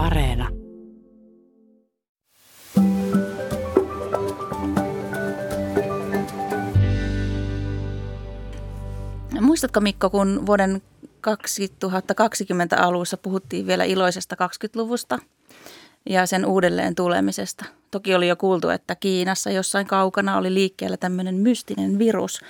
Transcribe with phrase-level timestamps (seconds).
[0.00, 0.48] Areena.
[9.40, 10.82] Muistatko Mikko, kun vuoden
[11.20, 15.18] 2020 alussa puhuttiin vielä iloisesta 20-luvusta
[16.06, 17.64] ja sen uudelleen tulemisesta?
[17.90, 22.40] Toki oli jo kuultu, että Kiinassa jossain kaukana oli liikkeellä tämmöinen mystinen virus,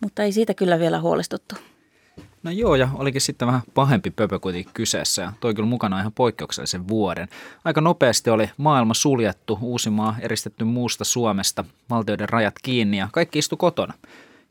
[0.00, 1.54] mutta ei siitä kyllä vielä huolestuttu.
[2.46, 6.12] No joo, ja olikin sitten vähän pahempi pöpö kuitenkin kyseessä ja toi kyllä mukana ihan
[6.12, 7.28] poikkeuksellisen vuoden.
[7.64, 13.56] Aika nopeasti oli maailma suljettu, Uusimaa eristetty muusta Suomesta, valtioiden rajat kiinni ja kaikki istu
[13.56, 13.94] kotona.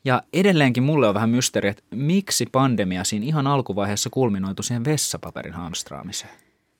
[0.04, 5.54] Ja edelleenkin mulle on vähän mysteeri, että miksi pandemia siinä ihan alkuvaiheessa kulminoitu siihen vessapaperin
[5.54, 6.32] hamstraamiseen.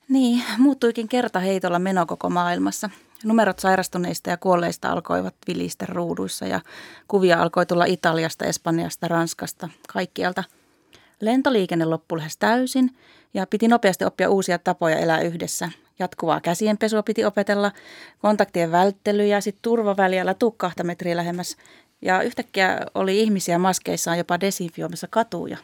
[0.09, 2.91] Niin, muuttuikin kertaheitolla meno koko maailmassa.
[3.25, 6.61] Numerot sairastuneista ja kuolleista alkoivat vilistä ruuduissa ja
[7.09, 10.45] kuvia alkoi tulla Italiasta, Espanjasta, Ranskasta, kaikkialta.
[11.21, 12.97] Lentoliikenne loppui lähes täysin
[13.35, 15.71] ja piti nopeasti oppia uusia tapoja elää yhdessä.
[15.99, 17.73] Jatkuvaa käsienpesua piti opetella,
[18.19, 21.57] kontaktien välttely ja sitten turvaväliä tuu kahta metriä lähemmäs.
[22.03, 25.59] Ja yhtäkkiä oli ihmisiä maskeissaan jopa desinfioimassa katuja.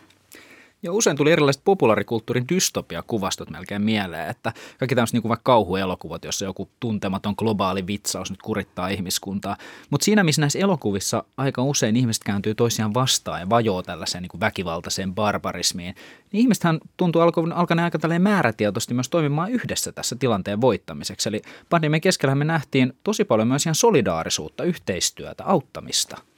[0.85, 6.25] Ja usein tuli erilaiset populaarikulttuurin dystopia-kuvastot melkein mieleen, että kaikki tämmöiset niin kuin vaikka kauhuelokuvat,
[6.25, 9.57] jossa joku tuntematon globaali vitsaus nyt kurittaa ihmiskuntaa.
[9.91, 14.31] Mutta siinä, missä näissä elokuvissa aika usein ihmiset kääntyy toisiaan vastaan ja vajoo tällaiseen niin
[14.31, 15.95] kuin väkivaltaiseen barbarismiin,
[16.33, 17.23] niin ihmisethän tuntuu
[17.55, 21.29] alkaneen aika tälleen määrätietoisesti myös toimimaan yhdessä tässä tilanteen voittamiseksi.
[21.29, 26.17] Eli pandemian keskellä me nähtiin tosi paljon myös ihan solidaarisuutta, yhteistyötä, auttamista–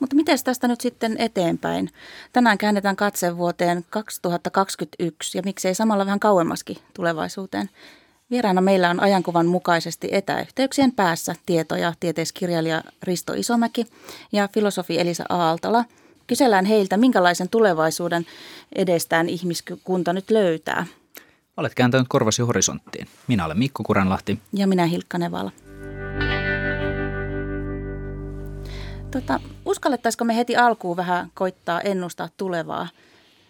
[0.00, 1.90] mutta miten tästä nyt sitten eteenpäin?
[2.32, 7.70] Tänään käännetään katse vuoteen 2021 ja miksei samalla vähän kauemmaskin tulevaisuuteen.
[8.30, 13.86] Vieraana meillä on ajankuvan mukaisesti etäyhteyksien päässä tieto- ja tieteiskirjailija Risto Isomäki
[14.32, 15.84] ja filosofi Elisa Aaltola.
[16.26, 18.26] Kysellään heiltä, minkälaisen tulevaisuuden
[18.74, 20.86] edestään ihmiskunta nyt löytää.
[21.56, 23.08] Olet kääntänyt korvasi horisonttiin.
[23.28, 24.38] Minä olen Mikko Kuranlahti.
[24.52, 25.50] Ja minä Hilkka Nevala.
[29.10, 32.88] Tota, uskallettaisiko me heti alkuun vähän koittaa ennustaa tulevaa?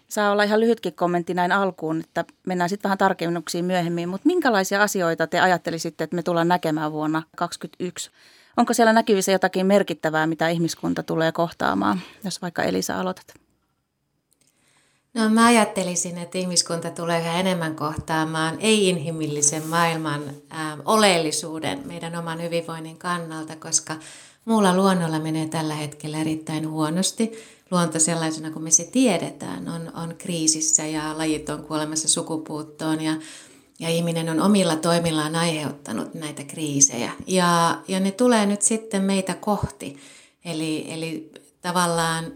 [0.09, 4.09] Saa olla ihan lyhytkin kommentti näin alkuun, että mennään sitten vähän tarkennuksiin myöhemmin.
[4.09, 8.11] Mutta minkälaisia asioita te ajattelisitte, että me tullaan näkemään vuonna 2021?
[8.57, 13.33] Onko siellä näkyvissä jotakin merkittävää, mitä ihmiskunta tulee kohtaamaan, jos vaikka Elisa aloitat?
[15.13, 20.21] No mä ajattelisin, että ihmiskunta tulee yhä enemmän kohtaamaan ei-inhimillisen maailman
[20.85, 23.95] oleellisuuden meidän oman hyvinvoinnin kannalta, koska–
[24.49, 27.31] Muulla luonnolla menee tällä hetkellä erittäin huonosti.
[27.71, 33.15] Luonto sellaisena kuin me se tiedetään on, on kriisissä ja lajit on kuolemassa sukupuuttoon ja,
[33.79, 37.11] ja ihminen on omilla toimillaan aiheuttanut näitä kriisejä.
[37.27, 39.97] Ja, ja ne tulee nyt sitten meitä kohti.
[40.45, 41.31] Eli, eli
[41.61, 42.33] tavallaan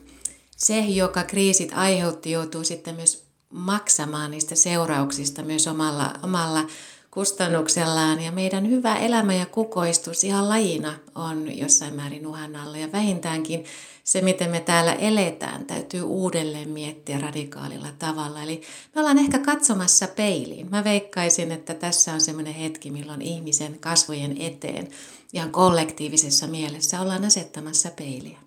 [0.57, 6.65] se, joka kriisit aiheutti, joutuu sitten myös maksamaan niistä seurauksista myös omalla, omalla
[7.13, 12.91] kustannuksellaan ja meidän hyvä elämä ja kukoistus ihan lajina on jossain määrin uhan alla ja
[12.91, 13.65] vähintäänkin
[14.03, 18.41] se, miten me täällä eletään, täytyy uudelleen miettiä radikaalilla tavalla.
[18.43, 18.61] Eli
[18.95, 20.69] me ollaan ehkä katsomassa peiliin.
[20.71, 24.87] Mä veikkaisin, että tässä on semmoinen hetki, milloin ihmisen kasvojen eteen
[25.33, 28.37] ihan kollektiivisessa mielessä ollaan asettamassa peiliä.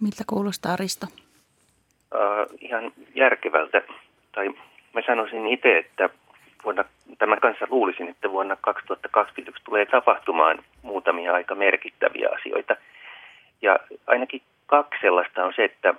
[0.00, 1.06] Miltä kuulostaa Risto?
[2.14, 3.82] Uh, ihan järkevältä.
[4.34, 4.48] Tai
[4.94, 6.08] mä sanoisin itse, että
[6.64, 6.84] vuonna,
[7.24, 12.76] tämän kanssa luulisin, että vuonna 2021 tulee tapahtumaan muutamia aika merkittäviä asioita.
[13.62, 15.94] Ja ainakin kaksi sellaista on se, että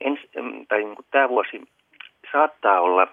[0.00, 0.20] ens,
[0.68, 1.62] tai niin kuin tämä vuosi
[2.32, 3.06] saattaa olla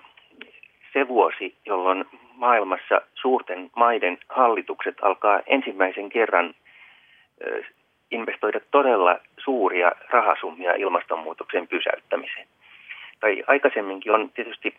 [0.94, 6.54] se vuosi, jolloin maailmassa suurten maiden hallitukset alkaa ensimmäisen kerran
[8.12, 12.48] investoida todella suuria rahasummia ilmastonmuutoksen pysäyttämiseen.
[13.20, 14.74] Tai aikaisemminkin on tietysti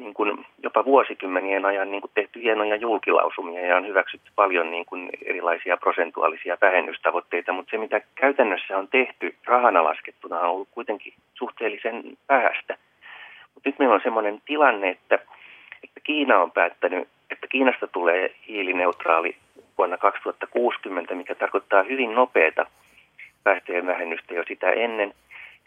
[0.00, 4.84] niin kuin jopa vuosikymmenien ajan niin kuin tehty hienoja julkilausumia ja on hyväksytty paljon niin
[4.84, 11.12] kuin erilaisia prosentuaalisia vähennystavoitteita, mutta se mitä käytännössä on tehty rahana laskettuna on ollut kuitenkin
[11.34, 12.76] suhteellisen päästä.
[13.54, 15.14] Mutta nyt meillä on sellainen tilanne, että,
[15.84, 19.36] että Kiina on päättänyt, että Kiinasta tulee hiilineutraali
[19.78, 22.66] vuonna 2060, mikä tarkoittaa hyvin nopeata
[23.44, 25.14] päästöjen vähennystä jo sitä ennen–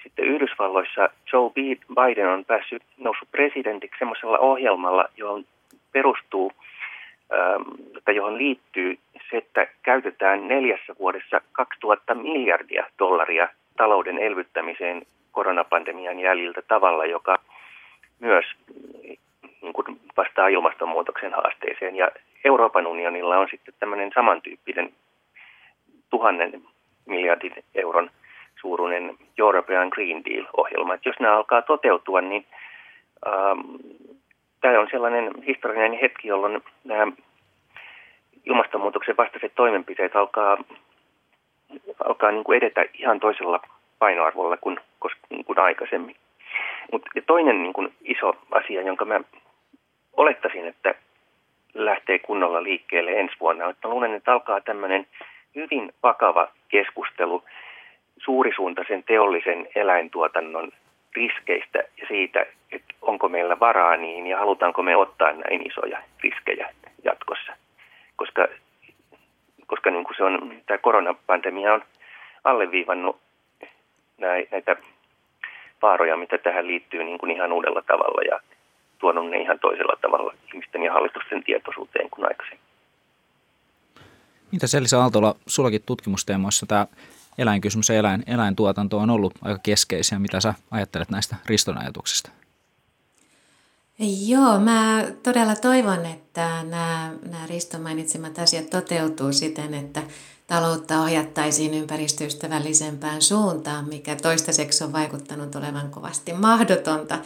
[0.03, 1.51] sitten Yhdysvalloissa Joe
[1.95, 5.45] Biden on päässyt noussut presidentiksi semmoisella ohjelmalla, johon
[5.91, 6.51] perustuu
[7.33, 7.61] ähm,
[8.05, 8.97] tai johon liittyy
[9.29, 15.01] se, että käytetään neljässä vuodessa 2000 miljardia dollaria talouden elvyttämiseen
[15.31, 17.37] koronapandemian jäljiltä tavalla, joka
[18.19, 18.45] myös
[19.61, 21.95] niin kuin vastaa ilmastonmuutoksen haasteeseen.
[21.95, 22.11] Ja
[22.45, 24.93] Euroopan unionilla on sitten tämmöinen samantyyppinen
[26.09, 26.61] tuhannen
[27.05, 28.09] miljardin euron
[28.63, 30.93] suuruinen European Green Deal-ohjelma.
[30.93, 32.45] Että jos nämä alkaa toteutua, niin
[33.27, 33.59] ähm,
[34.61, 37.11] tämä on sellainen historiallinen hetki, jolloin nämä
[38.45, 40.57] ilmastonmuutoksen vastaiset toimenpiteet alkaa,
[42.05, 43.59] alkaa niin kuin edetä ihan toisella
[43.99, 44.79] painoarvolla kuin,
[45.45, 46.15] kuin aikaisemmin.
[46.91, 49.21] Mutta toinen niin kuin iso asia, jonka mä
[50.17, 50.95] olettaisin, että
[51.73, 55.07] lähtee kunnolla liikkeelle ensi vuonna, että luulen, että alkaa tämmöinen
[55.55, 57.43] hyvin vakava keskustelu
[58.17, 60.71] suurisuuntaisen teollisen eläintuotannon
[61.15, 66.69] riskeistä ja siitä, että onko meillä varaa niin ja halutaanko me ottaa näin isoja riskejä
[67.03, 67.53] jatkossa.
[68.15, 68.47] Koska,
[69.67, 71.81] koska niin kuin se on, tämä koronapandemia on
[72.43, 73.19] alleviivannut
[74.17, 74.75] näitä
[75.81, 78.39] vaaroja, mitä tähän liittyy niin kuin ihan uudella tavalla ja
[78.99, 82.63] tuonut ne ihan toisella tavalla ihmisten ja hallitusten tietoisuuteen kuin aikaisemmin.
[84.51, 86.85] Mitä Selisa Aaltola, sullakin tutkimusteemoissa tämä
[87.37, 90.19] eläinkysymys ja eläin, eläintuotanto on ollut aika keskeisiä.
[90.19, 92.29] Mitä sä ajattelet näistä Riston ajatuksista?
[94.27, 100.03] Joo, mä todella toivon, että nämä, nämä Riston mainitsemat asiat toteutuu siten, että
[100.47, 107.19] taloutta ohjattaisiin ympäristöystävällisempään suuntaan, mikä toistaiseksi on vaikuttanut olevan kovasti mahdotonta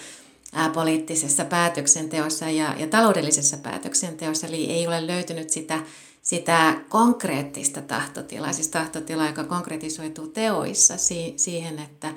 [0.74, 4.48] poliittisessa päätöksenteossa ja, ja taloudellisessa päätöksenteossa.
[4.48, 5.80] Eli ei ole löytynyt sitä,
[6.28, 12.14] sitä konkreettista tahtotilaa, siis tahtotilaa, joka konkretisoituu teoissa si, siihen, että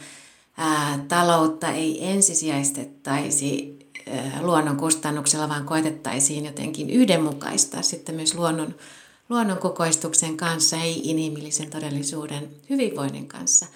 [1.09, 3.79] taloutta ei ensisijaistettaisi
[4.41, 8.75] luonnon kustannuksella, vaan koetettaisiin jotenkin yhdenmukaistaa sitten myös luonnon
[9.29, 13.67] luonnon kukoistuksen kanssa, ei inhimillisen todellisuuden hyvinvoinnin kanssa.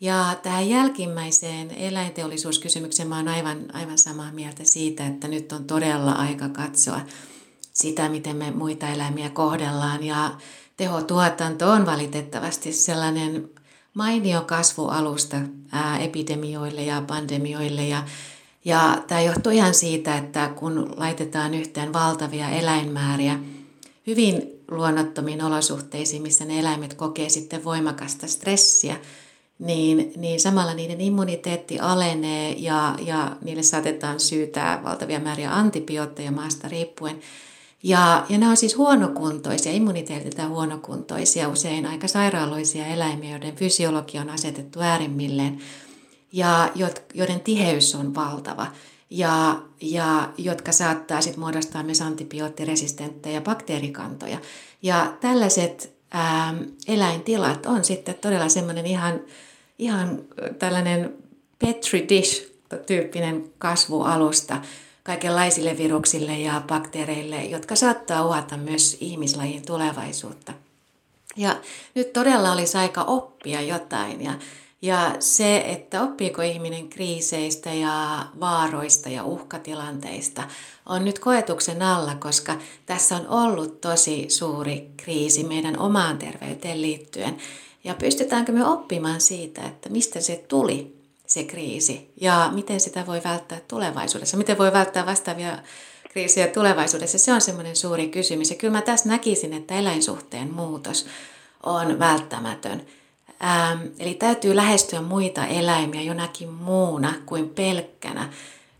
[0.00, 6.12] Ja tähän jälkimmäiseen eläinteollisuuskysymykseen mä olen aivan, aivan samaa mieltä siitä, että nyt on todella
[6.12, 7.00] aika katsoa
[7.76, 10.04] sitä, miten me muita eläimiä kohdellaan.
[10.04, 10.30] Ja
[10.76, 13.50] tehotuotanto on valitettavasti sellainen
[13.94, 15.36] mainio kasvualusta
[16.00, 17.86] epidemioille ja pandemioille.
[17.86, 18.02] Ja,
[18.64, 23.38] ja tämä johtuu ihan siitä, että kun laitetaan yhteen valtavia eläinmääriä
[24.06, 28.96] hyvin luonnottomiin olosuhteisiin, missä ne eläimet kokee sitten voimakasta stressiä,
[29.58, 36.68] niin, niin samalla niiden immuniteetti alenee ja, ja niille saatetaan syytää valtavia määriä antibiootteja maasta
[36.68, 37.20] riippuen.
[37.82, 44.30] Ja, ja nämä on siis huonokuntoisia, immuniteetiltä huonokuntoisia, usein aika sairaaloisia eläimiä, joiden fysiologia on
[44.30, 45.60] asetettu äärimmilleen
[46.32, 46.70] ja
[47.14, 48.66] joiden tiheys on valtava
[49.10, 54.38] ja, ja jotka saattaa sitten muodostaa myös antibioottiresistenttejä bakteerikantoja.
[54.82, 56.54] Ja tällaiset ää,
[56.88, 59.20] eläintilat on sitten todella semmoinen ihan,
[59.78, 60.22] ihan
[60.58, 61.14] tällainen
[61.58, 64.60] petri dish-tyyppinen kasvualusta
[65.06, 70.52] kaikenlaisille viruksille ja bakteereille, jotka saattaa uhata myös ihmislajin tulevaisuutta.
[71.36, 71.56] Ja
[71.94, 74.34] nyt todella olisi aika oppia jotain ja
[74.82, 80.42] ja se, että oppiiko ihminen kriiseistä ja vaaroista ja uhkatilanteista,
[80.86, 82.56] on nyt koetuksen alla, koska
[82.86, 87.36] tässä on ollut tosi suuri kriisi meidän omaan terveyteen liittyen.
[87.84, 90.95] Ja pystytäänkö me oppimaan siitä, että mistä se tuli,
[91.26, 95.58] se kriisi, ja miten sitä voi välttää tulevaisuudessa, miten voi välttää vastaavia
[96.10, 98.50] kriisejä tulevaisuudessa, se on semmoinen suuri kysymys.
[98.50, 101.06] Ja kyllä mä tässä näkisin, että eläinsuhteen muutos
[101.62, 102.86] on välttämätön.
[103.44, 108.32] Ähm, eli täytyy lähestyä muita eläimiä jonakin muuna kuin pelkkänä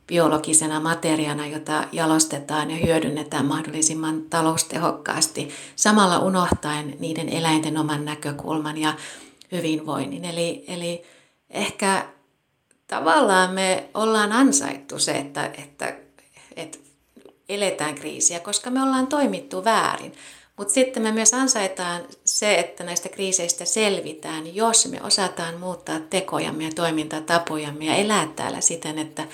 [0.06, 8.94] biologisena materiaana, jota jalostetaan ja hyödynnetään mahdollisimman taloustehokkaasti, samalla unohtaen niiden eläinten oman näkökulman ja
[9.52, 10.24] hyvinvoinnin.
[10.24, 11.02] Eli, eli
[11.50, 12.06] ehkä
[12.86, 15.96] tavallaan me ollaan ansaittu se, että, että,
[16.56, 16.78] että
[17.48, 20.12] eletään kriisiä, koska me ollaan toimittu väärin.
[20.56, 26.64] Mutta sitten me myös ansaitaan se, että näistä kriiseistä selvitään, jos me osataan muuttaa tekojamme
[26.64, 29.26] ja toimintatapojamme ja elää täällä siten, että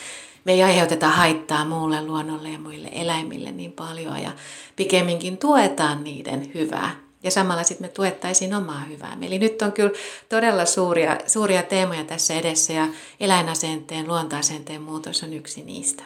[0.44, 4.32] me ei aiheuteta haittaa muulle luonnolle ja muille eläimille niin paljon ja
[4.76, 6.96] pikemminkin tuetaan niiden hyvää.
[7.24, 9.16] Ja samalla sitten me tuettaisiin omaa hyvää.
[9.26, 9.90] Eli nyt on kyllä
[10.28, 12.86] todella suuria, suuria teemoja tässä edessä ja
[13.20, 16.02] eläinasenteen, luontoasenteen muutos on yksi niistä.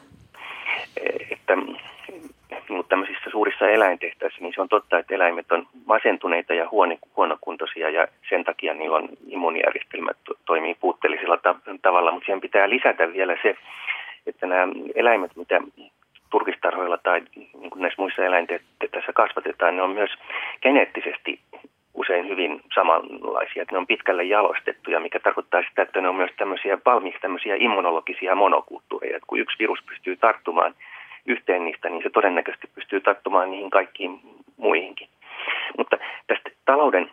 [1.30, 1.56] Että
[2.68, 7.90] mutta tämmöisissä suurissa eläintehtäissä, niin se on totta, että eläimet on masentuneita ja huono, huonokuntoisia
[7.90, 10.10] ja sen takia niillä on immuunijärjestelmä
[10.44, 13.56] toimii puutteellisella ta- tavalla, mutta siihen pitää lisätä vielä se,
[14.26, 15.60] että nämä eläimet, mitä
[16.30, 20.10] turkistarhoilla tai niin näissä muissa eläintehtäissä kasvatetaan, ne on myös
[20.62, 21.40] geneettisesti
[21.94, 26.30] usein hyvin samanlaisia, että ne on pitkälle jalostettuja, mikä tarkoittaa sitä, että ne on myös
[26.36, 30.74] tämmöisiä valmiiksi tämmöisiä immunologisia monokulttuureja, että kun yksi virus pystyy tarttumaan–
[31.26, 34.20] yhteen niistä, niin se todennäköisesti pystyy tarttumaan niihin kaikkiin
[34.56, 35.08] muihinkin.
[35.78, 37.10] Mutta tästä talouden,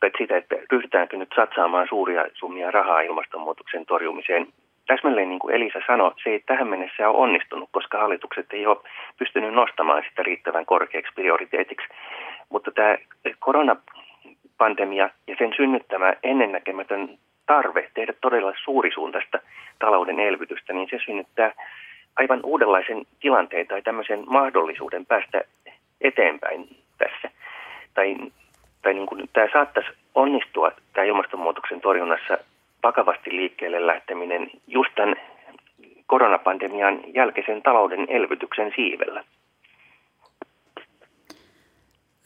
[0.00, 4.46] tai siitä, että ryhdytäänkö nyt satsaamaan suuria summia rahaa ilmastonmuutoksen torjumiseen,
[4.86, 8.76] täsmälleen niin kuin Elisa sanoi, se ei tähän mennessä ole onnistunut, koska hallitukset ei ole
[9.18, 11.88] pystynyt nostamaan sitä riittävän korkeaksi prioriteetiksi.
[12.48, 12.96] Mutta tämä
[13.38, 19.38] koronapandemia ja sen synnyttämä ennennäkemätön tarve tehdä todella suurisuuntaista
[19.78, 21.52] talouden elvytystä, niin se synnyttää
[22.16, 25.44] aivan uudenlaisen tilanteen tai tämmöisen mahdollisuuden päästä
[26.00, 27.30] eteenpäin tässä.
[27.94, 28.16] Tai,
[28.82, 32.38] tai niin kuin, tämä saattaisi onnistua tämä ilmastonmuutoksen torjunnassa
[32.86, 35.16] vakavasti liikkeelle lähteminen just tämän
[36.06, 39.24] koronapandemian jälkeisen talouden elvytyksen siivellä.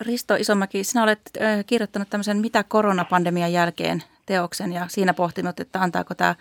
[0.00, 1.21] Risto Isomäki, sinä olet
[1.67, 6.35] kirjoittanut tämmöisen Mitä koronapandemian jälkeen teoksen ja siinä pohtinut, että antaako tämä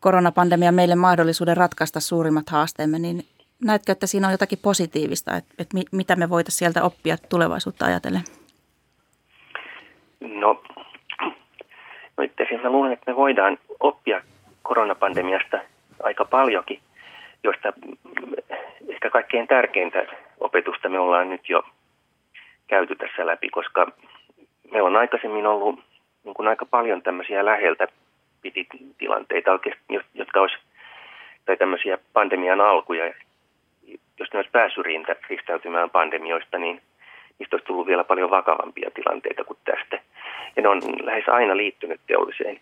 [0.00, 3.22] koronapandemia meille mahdollisuuden ratkaista suurimmat haasteemme, niin
[3.64, 8.22] näetkö, että siinä on jotakin positiivista, että, että mitä me voitaisiin sieltä oppia tulevaisuutta ajatellen?
[10.20, 10.62] No,
[12.18, 14.22] no itse asiassa mä luulen, että me voidaan oppia
[14.62, 15.58] koronapandemiasta
[16.02, 16.80] aika paljonkin,
[17.44, 17.72] josta
[18.88, 20.06] ehkä kaikkein tärkeintä
[20.40, 21.62] opetusta me ollaan nyt jo
[22.66, 23.92] käyty tässä läpi, koska
[24.72, 25.80] meillä on aikaisemmin ollut
[26.24, 27.88] niin kuin aika paljon tämmöisiä läheltä
[28.42, 28.66] piti
[28.98, 29.50] tilanteita,
[30.14, 30.56] jotka olisi,
[31.44, 33.14] tai tämmöisiä pandemian alkuja,
[34.18, 34.84] jos ne olisi päässyt
[35.28, 36.82] ristäytymään pandemioista, niin
[37.38, 40.00] niistä olisi tullut vielä paljon vakavampia tilanteita kuin tästä.
[40.56, 42.60] Ja ne on lähes aina liittynyt teolliseen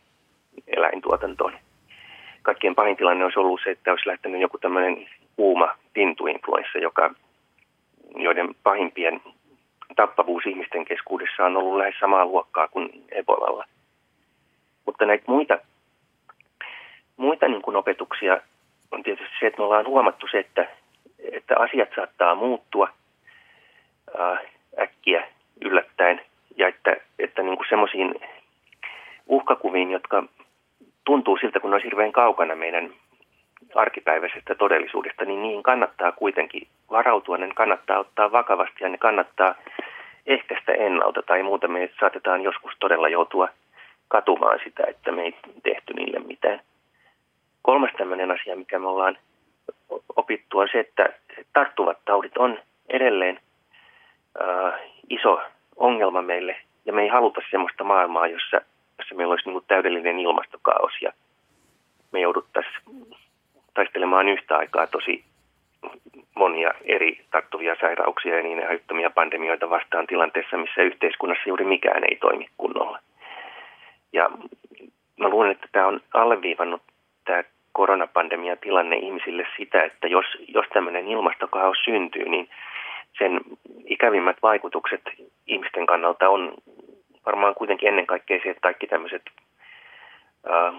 [0.66, 1.52] eläintuotantoon.
[2.42, 7.14] Kaikkien pahin tilanne olisi ollut se, että olisi lähtenyt joku tämmöinen kuuma pintuinfluenssa, joka,
[8.16, 9.20] joiden pahimpien
[9.96, 13.64] tappavuus ihmisten keskuudessa on ollut lähes samaa luokkaa kuin Ebolalla.
[14.86, 15.58] Mutta näitä muita,
[17.16, 18.40] muita niin kuin opetuksia
[18.90, 20.68] on tietysti se, että me ollaan huomattu se, että,
[21.32, 22.88] että asiat saattaa muuttua
[24.18, 24.38] ää,
[24.80, 25.28] äkkiä
[25.64, 26.20] yllättäen.
[26.56, 28.14] Ja että, että niin kuin semmoisiin
[29.26, 30.24] uhkakuviin, jotka
[31.04, 32.90] tuntuu siltä, kun ne olisi hirveän kaukana meidän
[33.74, 39.54] arkipäiväisestä todellisuudesta, niin niihin kannattaa kuitenkin varautua, ne kannattaa ottaa vakavasti ja ne kannattaa
[40.26, 41.68] ehkäistä ennalta tai muuta.
[41.68, 43.48] Me saatetaan joskus todella joutua
[44.08, 46.60] katumaan sitä, että me ei tehty niille mitään.
[47.62, 49.18] Kolmas tämmöinen asia, mikä me ollaan
[50.16, 51.12] opittu, on se, että
[51.52, 53.40] tarttuvat taudit on edelleen
[54.40, 55.40] äh, iso
[55.76, 58.60] ongelma meille, ja me ei haluta sellaista maailmaa, jossa,
[58.98, 61.12] jossa meillä olisi niin täydellinen ilmastokaos, ja
[62.12, 62.74] me jouduttaisiin
[63.74, 65.24] taistelemaan yhtä aikaa tosi
[66.34, 72.16] monia eri tarttuvia sairauksia ja niin aiheuttamia pandemioita vastaan tilanteessa, missä yhteiskunnassa juuri mikään ei
[72.16, 72.98] toimi kunnolla.
[74.12, 74.30] Ja
[75.16, 76.82] mä luulen, että tämä on alleviivannut
[77.24, 82.48] tämä koronapandemia tilanne ihmisille sitä, että jos, jos tämmöinen ilmastokaos syntyy, niin
[83.18, 83.40] sen
[83.84, 85.02] ikävimmät vaikutukset
[85.46, 86.54] ihmisten kannalta on
[87.26, 89.22] varmaan kuitenkin ennen kaikkea se, että kaikki tämmöiset
[90.50, 90.74] äh,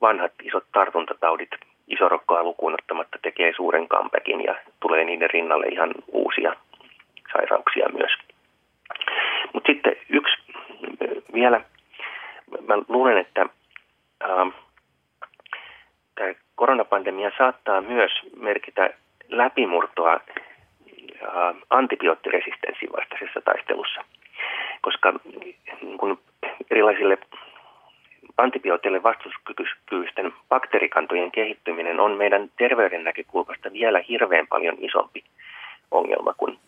[0.00, 1.50] vanhat isot tartuntataudit
[1.88, 6.56] isorokkoa lukuun ottamatta tekee suuren comebackin ja tulee niiden rinnalle ihan uusia
[7.32, 8.10] sairauksia myös.
[9.52, 10.36] Mutta sitten yksi
[11.32, 11.60] vielä,
[12.66, 13.42] mä luulen, että
[14.24, 14.52] äh,
[16.14, 18.90] tämä koronapandemia saattaa myös merkitä
[19.28, 20.20] läpimurtoa
[21.70, 24.04] antibioottiresistenssin vastaisessa taistelussa,
[24.80, 25.12] koska
[26.00, 26.18] kun
[26.70, 27.18] erilaisille
[28.38, 35.24] antibiooteille vastustuskykyisten bakteerikantojen kehittyminen on meidän terveyden näkökulmasta vielä hirveän paljon isompi
[35.90, 36.58] ongelma kuin,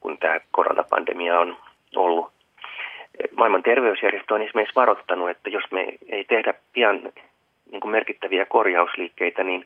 [0.00, 1.56] kuin tämä koronapandemia on
[1.96, 2.32] ollut.
[3.36, 7.12] Maailman terveysjärjestö on esimerkiksi varoittanut, että jos me ei tehdä pian
[7.72, 9.64] niin merkittäviä korjausliikkeitä, niin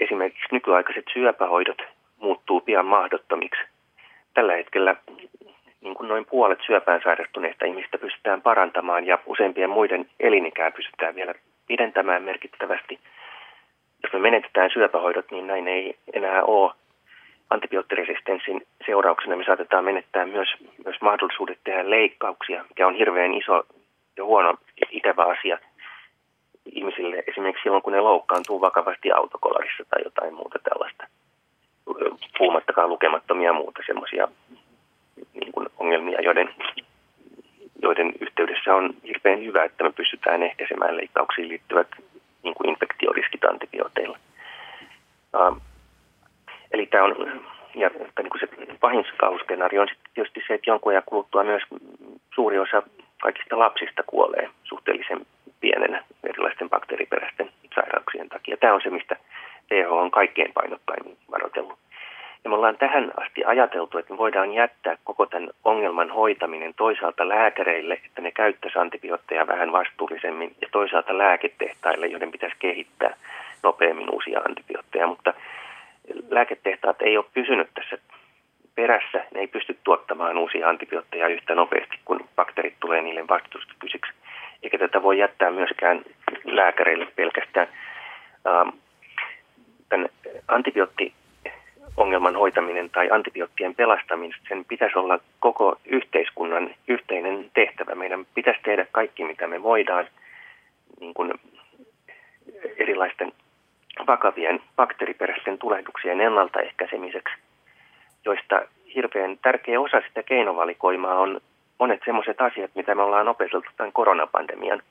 [0.00, 1.82] esimerkiksi nykyaikaiset syöpähoidot
[2.20, 3.60] muuttuu pian mahdottomiksi.
[4.34, 4.96] Tällä hetkellä
[5.80, 11.34] niin kuin noin puolet syöpään sairastuneista ihmistä pystytään parantamaan ja useimpien muiden elinikää pystytään vielä
[11.66, 12.98] pidentämään merkittävästi.
[14.02, 16.72] Jos me menetetään syöpähoidot, niin näin ei enää ole.
[17.50, 20.48] Antibioottiresistenssin seurauksena me saatetaan menettää myös,
[20.84, 23.66] myös mahdollisuudet tehdä leikkauksia, mikä on hirveän iso
[24.16, 24.54] ja huono
[24.90, 25.58] ikävä asia
[26.72, 31.06] ihmisille esimerkiksi silloin, kun ne loukkaantuu vakavasti autokolarissa tai jotain muuta tällaista.
[32.38, 34.28] Puhumattakaan lukemattomia muuta semmoisia
[35.34, 36.54] niin ongelmia, joiden,
[37.82, 41.88] joiden yhteydessä on hirveän hyvä, että me pystytään ehkäisemään leikkauksiin liittyvät
[42.42, 44.18] niin kuin infektioriskit antibiooteilla.
[45.34, 45.62] Uh,
[46.72, 47.42] eli tämä on,
[47.74, 47.90] ja
[48.22, 48.48] niin kuin se
[48.80, 51.62] pahin kauhuskenaario on tietysti se, että jonkun ajan kuluttua myös
[52.34, 52.82] suuri osa
[53.22, 55.26] kaikista lapsista kuolee suhteellisen
[55.60, 58.56] pienenä erilaisten bakteeriperäisten sairauksien takia.
[58.56, 59.16] Tämä on se, mistä
[59.68, 61.78] TH on kaikkein painokkaimmin varoitellut.
[62.44, 67.28] Ja me ollaan tähän asti ajateltu, että me voidaan jättää koko tämän ongelman hoitaminen toisaalta
[67.28, 73.16] lääkäreille, että ne käyttäisi antibiootteja vähän vastuullisemmin, ja toisaalta lääketehtaille, joiden pitäisi kehittää
[73.62, 75.06] nopeammin uusia antibiootteja.
[75.06, 75.34] Mutta
[76.30, 77.98] lääketehtaat ei ole pysynyt tässä
[78.74, 79.24] perässä.
[79.34, 84.12] Ne ei pysty tuottamaan uusia antibiootteja yhtä nopeasti, kun bakteerit tulee niille vastustuskykyisiksi.
[84.62, 86.02] Eikä tätä voi jättää myöskään
[86.44, 87.68] lääkäreille pelkästään.
[88.46, 88.68] Ähm,
[89.88, 90.08] tämän
[90.48, 91.12] antibiootti
[91.96, 97.94] ongelman hoitaminen tai antibioottien pelastaminen, sen pitäisi olla koko yhteiskunnan yhteinen tehtävä.
[97.94, 100.08] Meidän pitäisi tehdä kaikki, mitä me voidaan
[101.00, 101.32] niin kuin
[102.76, 103.32] erilaisten
[104.06, 107.34] vakavien bakteeriperäisten tulehduksien ennaltaehkäisemiseksi,
[108.24, 108.62] joista
[108.94, 111.40] hirveän tärkeä osa sitä keinovalikoimaa on
[111.78, 114.82] monet sellaiset asiat, mitä me ollaan opeteltu tämän koronapandemian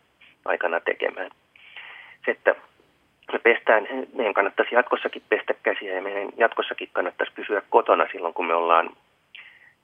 [0.45, 1.31] aikana tekemään.
[2.25, 2.55] Se, että
[3.33, 8.45] me pestään, meidän kannattaisi jatkossakin pestä käsiä ja meidän jatkossakin kannattaisi pysyä kotona silloin, kun
[8.45, 8.89] me ollaan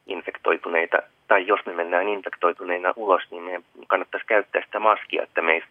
[0.08, 0.98] infektoituneita.
[1.28, 5.64] Tai jos me mennään infektoituneina ulos, niin meidän kannattaisi käyttää sitä maskia, että me ei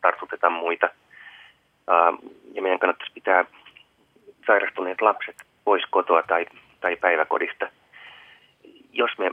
[0.00, 0.90] tartuteta muita.
[2.54, 3.44] Ja meidän kannattaisi pitää
[4.46, 6.46] sairastuneet lapset pois kotoa tai,
[6.80, 7.68] tai päiväkodista.
[8.92, 9.30] Jos me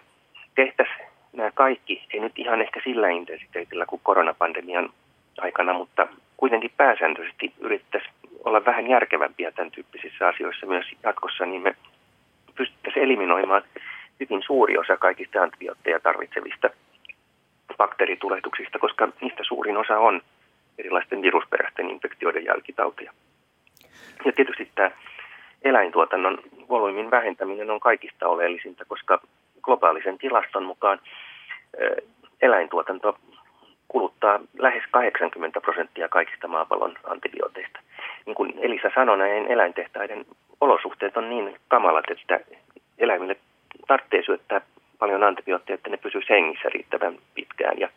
[0.56, 4.90] tehtäisiin nämä kaikki, ei nyt ihan ehkä sillä intensiteetillä kuin koronapandemian
[5.38, 6.08] aikana, mutta
[6.42, 11.76] kuitenkin pääsääntöisesti yrittäisiin olla vähän järkevämpiä tämän tyyppisissä asioissa myös jatkossa, niin me
[12.56, 13.64] pystyttäisiin eliminoimaan
[14.20, 16.70] hyvin suuri osa kaikista antibiootteja tarvitsevista
[17.78, 20.22] bakteeritulehduksista, koska niistä suurin osa on
[20.78, 23.12] erilaisten virusperäisten infektioiden jälkitauteja.
[24.26, 24.92] Ja tietysti tämä
[25.62, 26.38] eläintuotannon
[26.70, 29.22] volyymin vähentäminen on kaikista oleellisinta, koska
[29.62, 31.00] globaalisen tilaston mukaan
[32.42, 33.18] eläintuotanto
[33.92, 37.80] kuluttaa lähes 80 prosenttia kaikista maapallon antibiooteista.
[38.26, 40.26] Niin kuin Elisa sanoi, näin eläintehtaiden
[40.62, 42.40] olosuhteet on niin kamalat, että
[42.98, 43.36] eläimille
[43.88, 44.62] tarvitsee syöttää
[45.00, 47.80] paljon antibiootteja, että ne pysyy hengissä riittävän pitkään.
[47.80, 47.90] Ja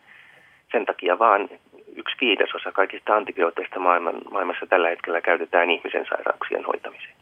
[0.72, 1.48] sen takia vaan
[1.96, 7.14] yksi viidesosa kaikista antibiooteista maailman, maailmassa tällä hetkellä käytetään ihmisen sairauksien hoitamiseen.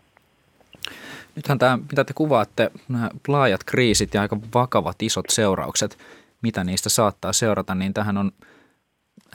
[1.37, 5.99] Nythän tämä, mitä te kuvaatte, nämä laajat kriisit ja aika vakavat isot seuraukset,
[6.43, 8.31] mitä niistä saattaa seurata, niin tähän on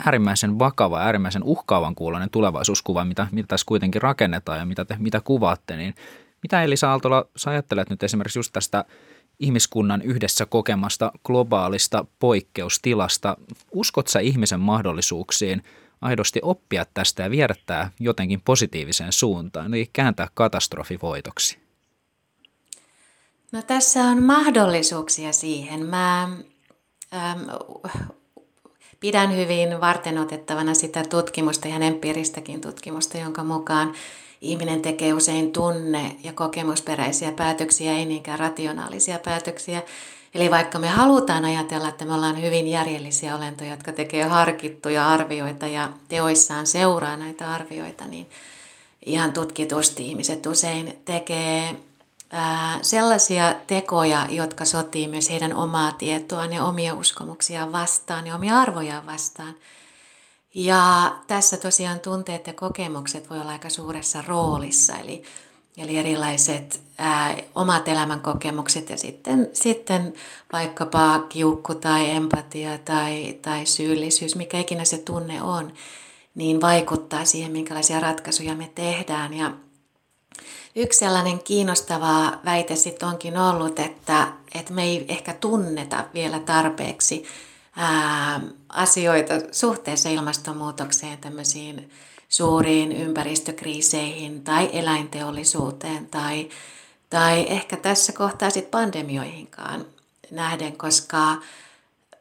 [0.06, 5.22] äärimmäisen vakava, äärimmäisen uhkaavan kuuloinen tulevaisuuskuva, mitä, mitä tässä kuitenkin rakennetaan ja mitä te mitä
[5.24, 5.96] kuvaatte, niin
[6.42, 8.86] mitä Elisa Aaltola, sä ajattelet nyt esimerkiksi just tästä
[9.40, 13.38] ihmiskunnan yhdessä kokemasta globaalista poikkeustilasta?
[13.72, 15.64] Uskot sä ihmisen mahdollisuuksiin
[16.02, 21.60] aidosti oppia tästä ja viedä tämä jotenkin positiiviseen suuntaan, eli kääntää katastrofi voitoksi?
[23.52, 25.86] No tässä on mahdollisuuksia siihen.
[25.86, 26.24] Mä
[27.14, 27.40] ähm,
[29.00, 33.94] pidän hyvin vartenotettavana sitä tutkimusta, ihan empiiristäkin tutkimusta, jonka mukaan
[34.42, 39.82] ihminen tekee usein tunne- ja kokemusperäisiä päätöksiä, ei niinkään rationaalisia päätöksiä.
[40.36, 45.68] Eli vaikka me halutaan ajatella, että me ollaan hyvin järjellisiä olentoja, jotka tekee harkittuja arvioita
[45.68, 48.30] ja teoissaan seuraa näitä arvioita, niin
[49.06, 51.76] ihan tutkitusti ihmiset usein tekee
[52.82, 59.06] sellaisia tekoja, jotka sotii myös heidän omaa tietoaan ja omia uskomuksiaan vastaan ja omia arvojaan
[59.06, 59.56] vastaan.
[60.54, 65.24] Ja tässä tosiaan tunteet ja kokemukset voi olla aika suuressa roolissa, eli,
[65.78, 70.14] eli erilaiset ää, omat elämänkokemukset ja sitten, sitten
[70.54, 75.74] vaikkapa kiukku tai empatia tai, tai syyllisyys, mikä ikinä se tunne on,
[76.36, 79.34] niin vaikuttaa siihen, minkälaisia ratkaisuja me tehdään.
[79.34, 79.52] Ja
[80.80, 87.24] Yksi sellainen kiinnostava väite sitten onkin ollut, että, että me ei ehkä tunneta vielä tarpeeksi
[87.76, 91.90] ää, asioita suhteessa ilmastonmuutokseen, tämmöisiin
[92.30, 96.50] suuriin ympäristökriiseihin tai eläinteollisuuteen tai,
[97.10, 99.86] tai ehkä tässä kohtaa sitten pandemioihinkaan
[100.32, 101.36] nähden, koska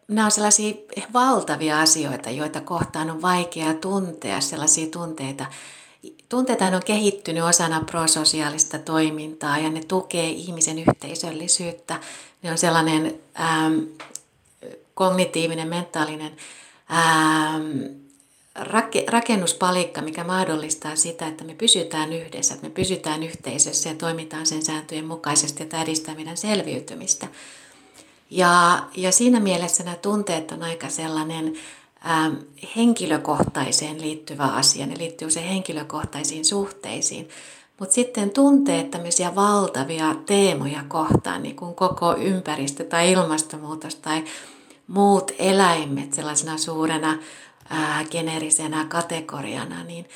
[0.09, 0.75] nämä on sellaisia
[1.13, 5.47] valtavia asioita, joita kohtaan on vaikea tuntea, sellaisia tunteita,
[6.29, 12.01] Tunteethan on kehittynyt osana prososiaalista toimintaa ja ne tukee ihmisen yhteisöllisyyttä.
[12.43, 13.79] Ne on sellainen ähm,
[14.95, 16.37] kognitiivinen, mentaalinen
[16.93, 18.07] ähm,
[19.09, 24.63] rakennuspalikka, mikä mahdollistaa sitä, että me pysytään yhdessä, että me pysytään yhteisössä ja toimitaan sen
[24.63, 27.27] sääntöjen mukaisesti, että edistää meidän selviytymistä.
[28.31, 31.55] Ja, ja siinä mielessä nämä tunteet on aika sellainen
[32.11, 32.35] ähm,
[32.77, 34.87] henkilökohtaiseen liittyvä asia.
[34.87, 37.29] Ne liittyy se henkilökohtaisiin suhteisiin.
[37.81, 44.25] Mutta sitten tuntee tämmöisiä valtavia teemoja kohtaan, niin kuin koko ympäristö tai ilmastonmuutos tai
[44.87, 47.19] muut eläimet sellaisena suurena
[47.71, 50.09] ää, geneerisenä kategoriana, niin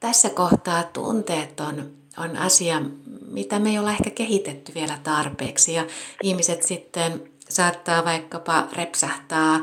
[0.00, 2.82] tässä kohtaa tunteet on, on asia,
[3.30, 5.74] mitä me ei olla ehkä kehitetty vielä tarpeeksi.
[5.74, 5.86] Ja
[6.22, 9.60] ihmiset sitten saattaa vaikkapa repsahtaa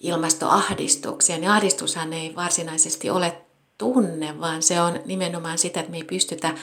[0.00, 1.42] ilmastoahdistukseen.
[1.42, 3.36] Ja ahdistushan ei varsinaisesti ole
[3.78, 6.54] tunne, vaan se on nimenomaan sitä, että me ei pystytä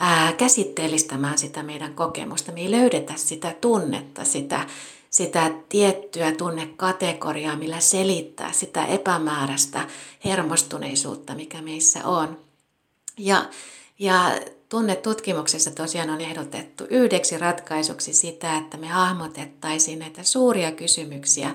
[0.00, 2.52] ää, käsitteellistämään sitä meidän kokemusta.
[2.52, 4.66] Me ei löydetä sitä tunnetta, sitä,
[5.10, 9.86] sitä tiettyä tunnekategoriaa, millä selittää sitä epämääräistä
[10.24, 12.38] hermostuneisuutta, mikä meissä on.
[13.18, 13.44] Ja,
[13.98, 14.32] ja
[14.68, 21.54] tunnetutkimuksessa tosiaan on ehdotettu yhdeksi ratkaisuksi sitä, että me hahmotettaisiin näitä suuria kysymyksiä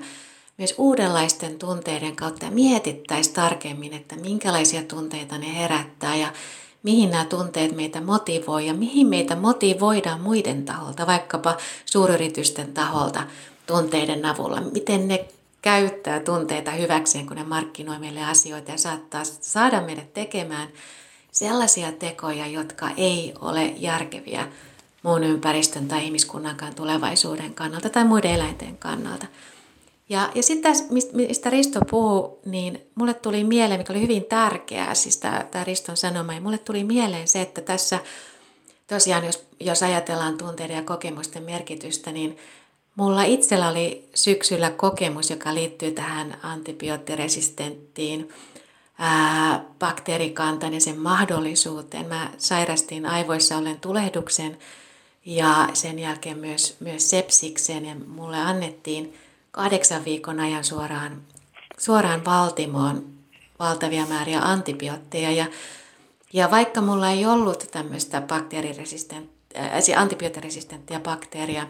[0.58, 6.32] myös uudenlaisten tunteiden kautta ja mietittäisiin tarkemmin, että minkälaisia tunteita ne herättää ja
[6.82, 13.22] mihin nämä tunteet meitä motivoi ja mihin meitä motivoidaan muiden taholta, vaikkapa suuryritysten taholta
[13.66, 14.60] tunteiden avulla.
[14.60, 15.28] Miten ne
[15.62, 20.68] käyttää tunteita hyväkseen, kun ne markkinoi meille asioita ja saattaa saada meidät tekemään
[21.32, 24.48] sellaisia tekoja, jotka ei ole järkeviä
[25.02, 29.26] muun ympäristön tai ihmiskunnankaan tulevaisuuden kannalta tai muiden eläinten kannalta.
[30.08, 30.74] Ja, ja sitten
[31.12, 36.34] mistä Risto puhuu, niin mulle tuli mieleen, mikä oli hyvin tärkeää, siis tämä Riston sanoma,
[36.34, 37.98] ja mulle tuli mieleen se, että tässä
[38.86, 42.36] tosiaan, jos, jos ajatellaan tunteiden ja kokemusten merkitystä, niin
[42.96, 48.28] mulla itsellä oli syksyllä kokemus, joka liittyy tähän antibioottiresistenttiin
[48.98, 52.06] ää, bakteerikantaan ja sen mahdollisuuteen.
[52.08, 54.58] Mä sairastin aivoissa ollen tulehduksen
[55.24, 59.14] ja sen jälkeen myös, myös sepsikseen ja mulle annettiin–
[59.50, 61.22] kahdeksan viikon ajan suoraan,
[61.78, 63.18] suoraan valtimoon
[63.58, 65.30] valtavia määriä antibiootteja.
[65.30, 65.46] Ja,
[66.32, 68.22] ja vaikka mulla ei ollut tämmöistä
[69.56, 71.66] äh, antibioottiresistenttiä bakteeria,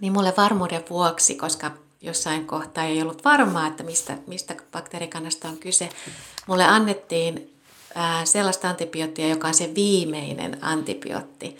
[0.00, 5.56] niin mulle varmuuden vuoksi, koska jossain kohtaa ei ollut varmaa, että mistä, mistä bakteerikannasta on
[5.56, 5.88] kyse,
[6.46, 7.54] mulle annettiin
[7.96, 11.56] äh, sellaista antibioottia, joka on se viimeinen antibiootti,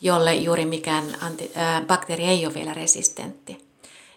[0.00, 3.71] jolle juuri mikään anti, äh, bakteeri ei ole vielä resistentti.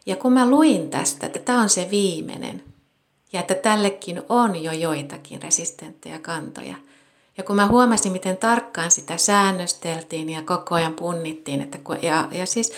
[0.06, 2.63] Ja kun mä luin tästä, että tämä on se viimeinen,
[3.34, 6.76] ja että tällekin on jo joitakin resistenttejä kantoja,
[7.38, 12.46] ja kun mä huomasin, miten tarkkaan sitä säännösteltiin ja koko ajan punnittiin, että ja, ja
[12.46, 12.74] siis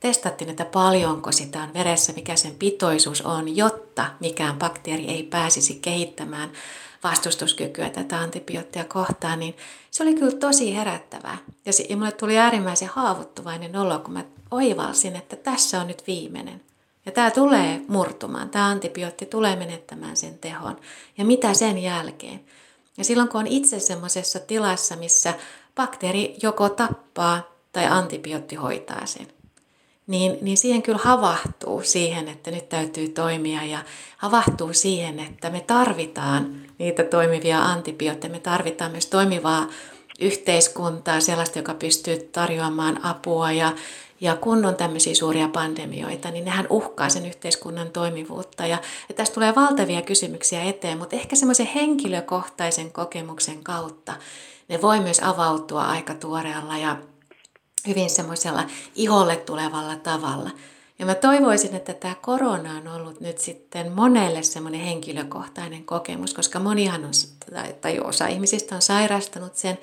[0.00, 5.78] testattiin, että paljonko sitä on veressä, mikä sen pitoisuus on, jotta mikään bakteeri ei pääsisi
[5.82, 6.50] kehittämään
[7.04, 9.56] vastustuskykyä tätä antibioottia kohtaan, niin
[9.90, 11.38] se oli kyllä tosi herättävää.
[11.66, 16.67] Ja, ja mulle tuli äärimmäisen haavoittuvainen olo, kun mä oivalsin, että tässä on nyt viimeinen.
[17.08, 20.76] Ja tämä tulee murtumaan, tämä antibiootti tulee menettämään sen tehon.
[21.18, 22.40] Ja mitä sen jälkeen?
[22.98, 25.34] Ja silloin kun on itse semmoisessa tilassa, missä
[25.74, 27.42] bakteeri joko tappaa
[27.72, 29.26] tai antibiootti hoitaa sen,
[30.06, 33.78] niin, niin siihen kyllä havahtuu siihen, että nyt täytyy toimia ja
[34.16, 39.66] havahtuu siihen, että me tarvitaan niitä toimivia antibiootteja, me tarvitaan myös toimivaa
[40.18, 43.72] yhteiskuntaa, sellaista, joka pystyy tarjoamaan apua ja,
[44.20, 48.66] ja kun on tämmöisiä suuria pandemioita, niin nehän uhkaa sen yhteiskunnan toimivuutta.
[48.66, 48.78] Ja,
[49.08, 54.14] ja tästä tulee valtavia kysymyksiä eteen, mutta ehkä semmoisen henkilökohtaisen kokemuksen kautta
[54.68, 56.96] ne voi myös avautua aika tuoreella ja
[57.86, 60.50] hyvin semmoisella iholle tulevalla tavalla.
[60.98, 66.60] Ja mä toivoisin, että tämä korona on ollut nyt sitten monelle semmoinen henkilökohtainen kokemus, koska
[66.60, 67.12] monihan on,
[67.80, 69.78] tai osa ihmisistä on sairastanut sen,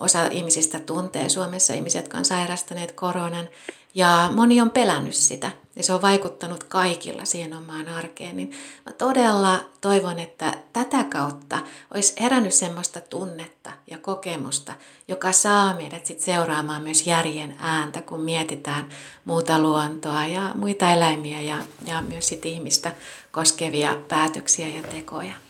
[0.00, 3.48] osa ihmisistä tuntee Suomessa ihmiset, jotka on sairastaneet koronan,
[3.94, 8.36] ja moni on pelännyt sitä, ja se on vaikuttanut kaikilla siihen omaan arkeen.
[8.36, 8.50] Niin
[8.86, 11.58] mä todella toivon, että tätä kautta
[11.94, 14.72] olisi herännyt semmoista tunnetta ja kokemusta,
[15.08, 18.88] joka saa meidät sit seuraamaan myös järjen ääntä, kun mietitään
[19.24, 22.92] muuta luontoa ja muita eläimiä ja, ja myös sit ihmistä
[23.32, 25.49] koskevia päätöksiä ja tekoja.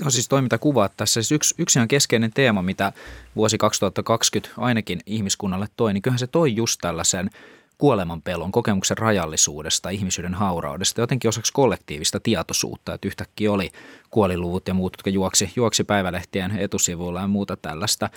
[0.00, 1.22] Joo, siis toiminta kuvaat tässä.
[1.22, 2.92] Siis yksi, yksi ihan keskeinen teema, mitä
[3.36, 7.30] vuosi 2020 ainakin ihmiskunnalle toi, niin kyllähän se toi just tällaisen
[7.78, 13.72] kuolemanpelon, kokemuksen rajallisuudesta, ihmisyyden hauraudesta, jotenkin osaksi kollektiivista tietoisuutta, että yhtäkkiä oli
[14.10, 18.10] kuoliluvut ja muut, jotka juoksi, juoksi päivälehtien etusivuilla ja muuta tällaista.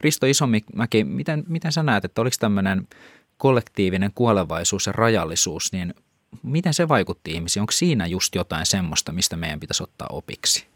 [0.00, 2.88] Risto Isomäki, miten, miten sä näet, että oliko tämmöinen
[3.36, 5.94] kollektiivinen kuolevaisuus ja rajallisuus, niin
[6.42, 7.60] miten se vaikutti ihmisiin?
[7.60, 10.73] Onko siinä just jotain semmoista, mistä meidän pitäisi ottaa opiksi?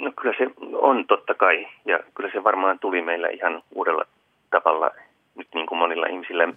[0.00, 4.04] No kyllä se on totta kai ja kyllä se varmaan tuli meillä ihan uudella
[4.50, 4.90] tavalla
[5.34, 6.48] nyt niin kuin monilla ihmisillä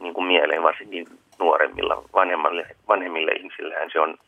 [0.00, 1.06] niin kuin mieleen, varsinkin
[1.38, 4.18] nuoremmilla, vanhemmille, vanhemmille ihmisillä se on,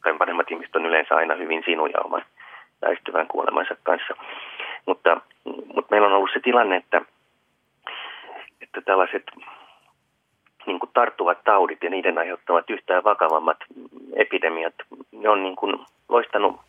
[0.00, 2.24] kai vanhemmat ihmiset on yleensä aina hyvin sinuja oman
[2.82, 4.14] väistyvän kuolemansa kanssa.
[4.86, 7.02] Mutta, mutta meillä on ollut se tilanne, että,
[8.60, 9.22] että tällaiset
[10.66, 13.58] niin kuin tarttuvat taudit ja niiden aiheuttamat yhtään vakavammat
[14.12, 14.74] epidemiat,
[15.12, 16.60] ne on niin kuin loistanut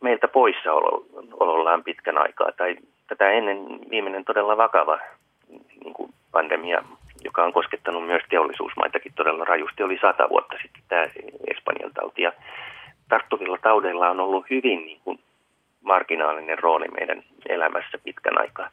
[0.00, 2.76] meiltä poissaolollaan pitkän aikaa, tai
[3.08, 3.58] tätä ennen
[3.90, 4.98] viimeinen todella vakava
[5.84, 6.82] niin kuin pandemia,
[7.24, 11.02] joka on koskettanut myös teollisuusmaitakin todella rajusti, oli sata vuotta sitten tämä
[11.46, 12.22] Espanjan tauti.
[12.22, 12.32] Ja
[13.08, 15.18] tarttuvilla taudeilla on ollut hyvin niin kuin
[15.82, 18.70] marginaalinen rooli meidän elämässä pitkän aikaa.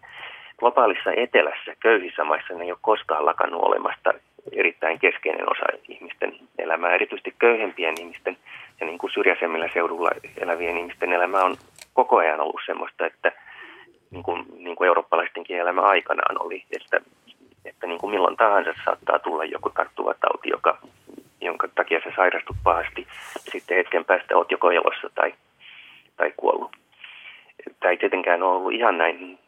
[0.59, 4.13] Globaalissa etelässä, köyhissä maissa ne ei ole koskaan lakannut olemasta
[4.51, 6.95] erittäin keskeinen osa ihmisten elämää.
[6.95, 8.37] Erityisesti köyhempien ihmisten
[8.79, 11.55] ja niin kuin syrjäisemmillä seudulla elävien ihmisten elämä on
[11.93, 13.31] koko ajan ollut sellaista, että
[14.11, 17.01] niin kuin, niin kuin eurooppalaistenkin elämä aikanaan oli, että,
[17.65, 20.77] että niin kuin milloin tahansa saattaa tulla joku tarttuva tauti, joka,
[21.41, 23.07] jonka takia sä sairastut pahasti.
[23.37, 25.33] Sitten hetken päästä oot joko elossa tai,
[26.17, 26.71] tai kuollut.
[27.79, 29.39] Tämä ei tietenkään ole ollut ihan näin,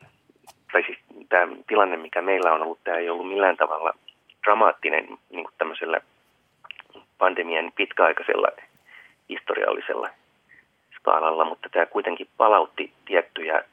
[0.72, 0.98] tai siis
[1.30, 3.94] tämä tilanne, mikä meillä on ollut, tämä ei ollut millään tavalla
[4.46, 6.02] dramaattinen niin kuin tämmöisellä
[7.18, 8.48] pandemian pitkäaikaisella
[9.30, 10.10] historiallisella
[10.96, 13.64] skaalalla, mutta tämä kuitenkin palautti tiettyjä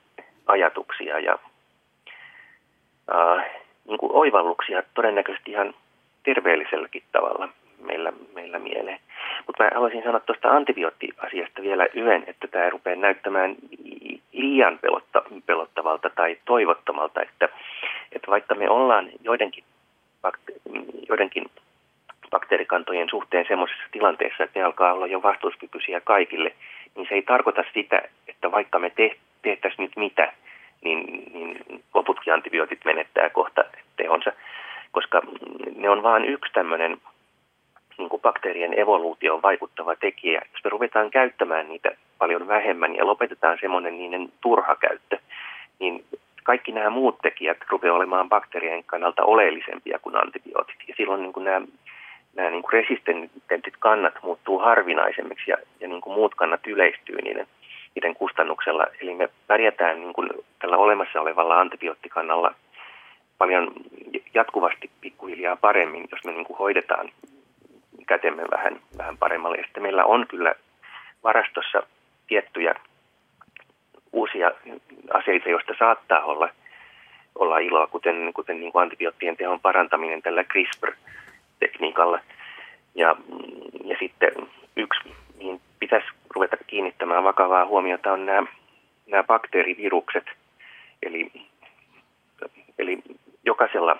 [0.46, 1.38] ajatuksia ja
[3.14, 3.44] äh,
[3.88, 5.74] niin kuin oivalluksia todennäköisesti ihan
[6.22, 7.48] terveelliselläkin tavalla
[7.80, 9.00] meillä, meillä mieleen.
[9.46, 13.56] Mutta mä haluaisin sanoa tuosta antibioottiasiasta vielä yhden, että tämä rupeaa näyttämään
[14.32, 15.22] liian pelotta,
[15.88, 17.48] pelottavalta tai toivottomalta, että,
[18.12, 19.64] että vaikka me ollaan joidenkin,
[21.08, 21.50] joidenkin
[22.30, 26.52] bakteerikantojen suhteen semmoisessa tilanteessa, että ne alkaa olla jo vastuuskykyisiä kaikille,
[26.94, 30.32] niin se ei tarkoita sitä, että vaikka me te, tehtäisiin nyt mitä,
[30.84, 33.64] niin, niin loputkin antibiootit menettää kohta
[33.96, 34.32] tehonsa,
[34.92, 35.22] koska
[35.76, 36.98] ne on vain yksi tämmöinen
[37.98, 40.42] niin kuin bakteerien evoluutioon vaikuttava tekijä.
[40.52, 45.17] Jos me ruvetaan käyttämään niitä paljon vähemmän ja lopetetaan semmoinen niiden turha käyttö,
[46.48, 50.76] kaikki nämä muut tekijät rupeaa olemaan bakteerien kannalta oleellisempia kuin antibiootit.
[50.88, 51.60] Ja silloin niin kuin nämä
[52.36, 57.46] nämä niin kuin resistentit kannat muuttuu harvinaisemmiksi ja, ja niin kuin muut kannat yleistyy niiden,
[57.94, 58.86] niiden kustannuksella.
[59.00, 62.54] Eli me pärjätään niin kuin tällä olemassa olevalla antibioottikannalla
[63.38, 63.72] paljon
[64.34, 67.10] jatkuvasti pikkuhiljaa paremmin, jos me niin kuin hoidetaan
[68.06, 69.56] kätemme vähän, vähän paremmalle.
[69.56, 70.54] Ja sitten meillä on kyllä
[71.24, 71.82] varastossa
[72.28, 72.74] tiettyjä
[75.28, 76.48] aseita, joista saattaa olla,
[77.34, 80.92] olla iloa, kuten, kuten niin kuin antibioottien tehon parantaminen tällä CRISPR
[81.60, 82.20] tekniikalla.
[82.94, 83.16] Ja,
[83.84, 84.32] ja sitten
[84.76, 85.00] yksi,
[85.38, 88.46] mihin pitäisi ruveta kiinnittämään vakavaa huomiota, on nämä,
[89.06, 90.24] nämä bakteerivirukset.
[91.02, 91.32] Eli,
[92.78, 92.98] eli
[93.44, 93.96] jokaisella,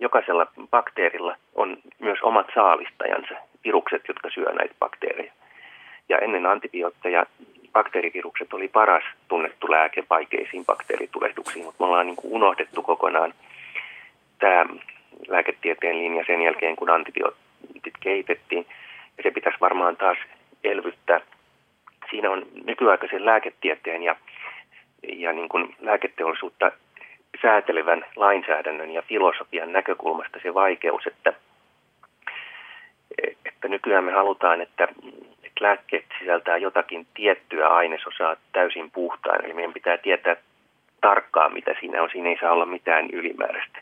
[0.00, 5.32] jokaisella bakteerilla on myös omat saalistajansa, virukset, jotka syö näitä bakteereja.
[6.08, 7.26] Ja ennen antibiootteja
[7.74, 13.34] bakteerivirukset oli paras tunnettu lääke vaikeisiin bakteeritulehduksiin, mutta me ollaan niin kuin unohdettu kokonaan
[14.38, 14.66] tämä
[15.28, 18.66] lääketieteen linja sen jälkeen, kun antibiootit kehitettiin.
[19.16, 20.18] Ja se pitäisi varmaan taas
[20.64, 21.20] elvyttää.
[22.10, 24.16] Siinä on nykyaikaisen lääketieteen ja,
[25.02, 26.72] ja niin kuin lääketeollisuutta
[27.42, 31.32] säätelevän lainsäädännön ja filosofian näkökulmasta se vaikeus, että,
[33.46, 34.94] että nykyään me halutaan, että, että
[35.64, 39.44] lääkkeet sisältää jotakin tiettyä ainesosaa täysin puhtaan.
[39.44, 40.36] Eli meidän pitää tietää
[41.00, 42.08] tarkkaan, mitä siinä on.
[42.12, 43.78] Siinä ei saa olla mitään ylimääräistä.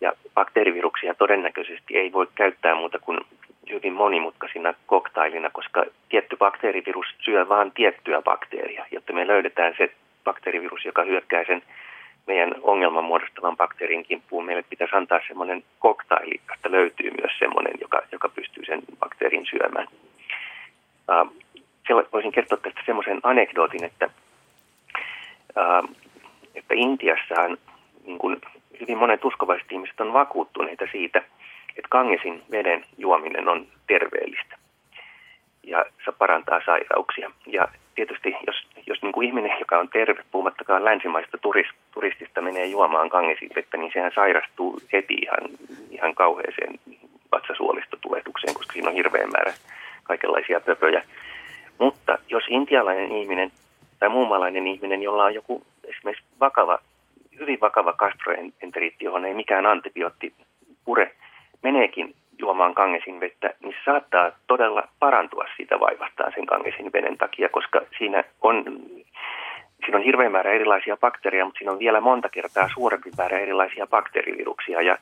[0.00, 3.20] Ja bakteeriviruksia todennäköisesti ei voi käyttää muuta kuin
[3.70, 9.90] hyvin monimutkaisina koktailina, koska tietty bakteerivirus syö vain tiettyä bakteeria, jotta me löydetään se
[10.24, 11.62] bakteerivirus, joka hyökkää sen
[12.26, 14.44] meidän ongelman muodostavan bakteerin kimppuun.
[14.44, 19.86] Meille pitäisi antaa semmoinen koktaili, josta löytyy myös semmoinen, joka, joka pystyy sen bakteerin syömään.
[21.08, 21.32] Uh,
[22.12, 24.10] voisin kertoa tästä semmoisen anekdootin, että,
[25.56, 25.96] uh,
[26.54, 27.58] että Intiassahan
[28.06, 28.40] niin kuin
[28.80, 31.18] hyvin monet uskovaiset ihmiset on vakuuttuneita siitä,
[31.68, 34.58] että kangesin veden juominen on terveellistä
[35.66, 37.30] ja se parantaa sairauksia.
[37.46, 42.66] Ja tietysti jos, jos niin kuin ihminen, joka on terve, puhumattakaan länsimaista turist, turistista, menee
[42.66, 45.50] juomaan kangesin vettä, niin sehän sairastuu heti ihan,
[45.90, 46.78] ihan kauheeseen
[47.32, 49.52] vatsasuolistotulehdukseen, koska siinä on hirveän määrä
[50.06, 51.02] kaikenlaisia pöpöjä.
[51.78, 53.50] Mutta jos intialainen ihminen
[53.98, 56.78] tai muunmaalainen ihminen, jolla on joku esimerkiksi vakava
[57.38, 60.34] hyvin vakava gastroenteriitti, johon ei mikään antibiootti
[60.84, 61.14] pure,
[61.62, 67.80] meneekin juomaan kangesin vettä, niin saattaa todella parantua siitä vaivastaan sen kangesin veden takia, koska
[67.98, 68.64] siinä on,
[69.84, 73.86] siinä on hirveän määrä erilaisia bakteereja, mutta siinä on vielä monta kertaa suurempi määrä erilaisia
[73.86, 74.98] bakteeriviruksia ja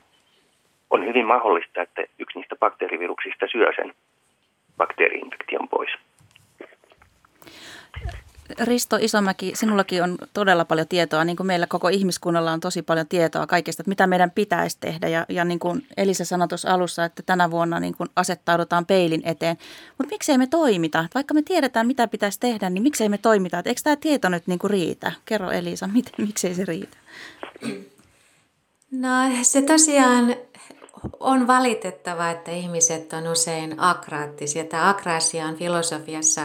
[0.90, 3.94] on hyvin mahdollista, että yksi niistä bakteeriviruksista syö sen
[4.76, 5.90] bakteeriinfektion pois.
[8.60, 13.08] Risto Isomäki, sinullakin on todella paljon tietoa, niin kuin meillä koko ihmiskunnalla on tosi paljon
[13.08, 15.08] tietoa kaikesta, että mitä meidän pitäisi tehdä.
[15.08, 19.22] Ja, ja niin kuin Elisa sanoi tuossa alussa, että tänä vuonna niin kuin asettaudutaan peilin
[19.24, 19.56] eteen.
[19.98, 21.08] Mutta miksei me toimita?
[21.14, 23.58] Vaikka me tiedetään, mitä pitäisi tehdä, niin miksei me toimita?
[23.58, 25.12] Et eikö tämä tieto nyt niin kuin riitä?
[25.24, 26.96] Kerro Elisa, miten, miksei se riitä?
[28.90, 29.08] No
[29.42, 30.36] se tosiaan
[31.20, 34.64] on valitettava, että ihmiset on usein akraattisia.
[34.64, 36.42] Tämä akraasia on filosofiassa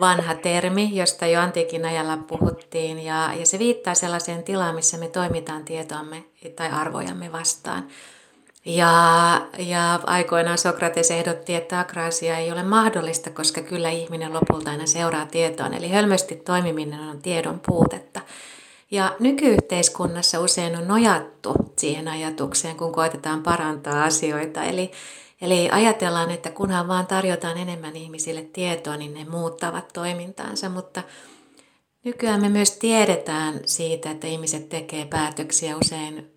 [0.00, 5.08] vanha termi, josta jo antiikin ajalla puhuttiin, ja, ja se viittaa sellaiseen tilaan, missä me
[5.08, 6.24] toimitaan tietoamme
[6.56, 7.88] tai arvojamme vastaan.
[8.64, 8.92] Ja,
[9.58, 15.26] ja aikoinaan Sokrates ehdotti, että akraasia ei ole mahdollista, koska kyllä ihminen lopulta aina seuraa
[15.26, 15.74] tietoon.
[15.74, 18.20] Eli hölmösti toimiminen on tiedon puutetta.
[18.90, 24.64] Ja nykyyhteiskunnassa usein on nojattu siihen ajatukseen, kun koitetaan parantaa asioita.
[24.64, 24.90] Eli,
[25.40, 30.68] eli ajatellaan, että kunhan vaan tarjotaan enemmän ihmisille tietoa, niin ne muuttavat toimintaansa.
[30.68, 31.02] Mutta
[32.04, 36.30] nykyään me myös tiedetään siitä, että ihmiset tekee päätöksiä usein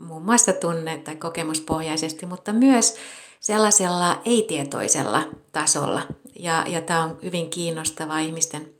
[0.00, 2.96] muun muassa tunne- tai kokemuspohjaisesti, mutta myös
[3.40, 6.02] sellaisella ei-tietoisella tasolla.
[6.38, 8.72] Ja, ja tämä on hyvin kiinnostavaa ihmisten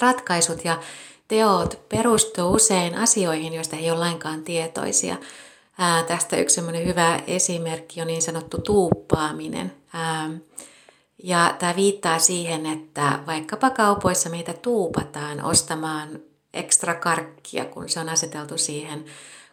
[0.00, 0.78] ratkaisut ja
[1.30, 5.16] teot perustuu usein asioihin, joista ei ole lainkaan tietoisia.
[5.78, 9.72] Ää, tästä yksi semmoinen hyvä esimerkki on niin sanottu tuuppaaminen.
[9.92, 10.30] Ää,
[11.22, 16.08] ja tämä viittaa siihen, että vaikkapa kaupoissa meitä tuupataan ostamaan
[16.54, 19.04] ekstra karkkia, kun se on aseteltu siihen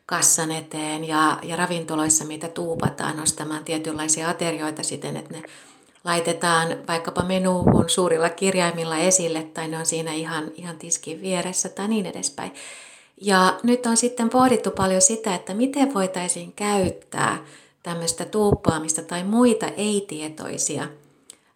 [0.05, 1.03] kassan eteen.
[1.07, 5.43] Ja, ja ravintoloissa meitä tuupataan ostamaan tietynlaisia aterioita siten, että ne
[6.07, 11.87] laitetaan vaikkapa menuun suurilla kirjaimilla esille tai ne on siinä ihan, ihan tiskin vieressä tai
[11.87, 12.53] niin edespäin.
[13.21, 17.45] Ja nyt on sitten pohdittu paljon sitä, että miten voitaisiin käyttää
[17.83, 20.87] tämmöistä tuuppaamista tai muita ei-tietoisia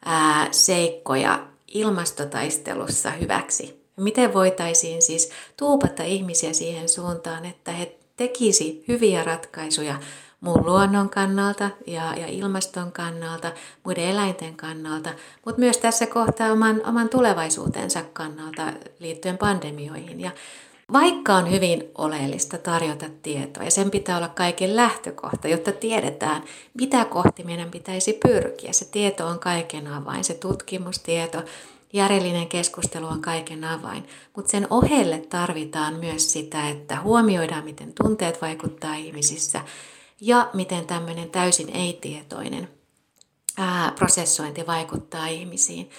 [0.06, 3.82] ää, seikkoja ilmastotaistelussa hyväksi.
[3.98, 10.00] Miten voitaisiin siis tuupata ihmisiä siihen suuntaan, että he tekisi hyviä ratkaisuja
[10.41, 13.51] muun luonnon kannalta ja, ja ilmaston kannalta,
[13.84, 15.10] muiden eläinten kannalta,
[15.45, 20.21] mutta myös tässä kohtaa oman, oman tulevaisuutensa kannalta liittyen pandemioihin.
[20.21, 20.32] Ja
[20.93, 27.06] vaikka on hyvin oleellista tarjota tietoa, ja sen pitää olla kaiken lähtökohta, jotta tiedetään, mitä
[27.06, 28.73] kohti meidän pitäisi pyrkiä.
[28.73, 31.43] Se tieto on kaiken avain, se tutkimustieto,
[31.93, 34.08] järjellinen keskustelu on kaiken avain.
[34.36, 39.62] Mutta sen ohelle tarvitaan myös sitä, että huomioidaan, miten tunteet vaikuttaa ihmisissä,
[40.21, 42.69] ja miten tämmöinen täysin ei-tietoinen
[43.57, 45.89] ää, prosessointi vaikuttaa ihmisiin.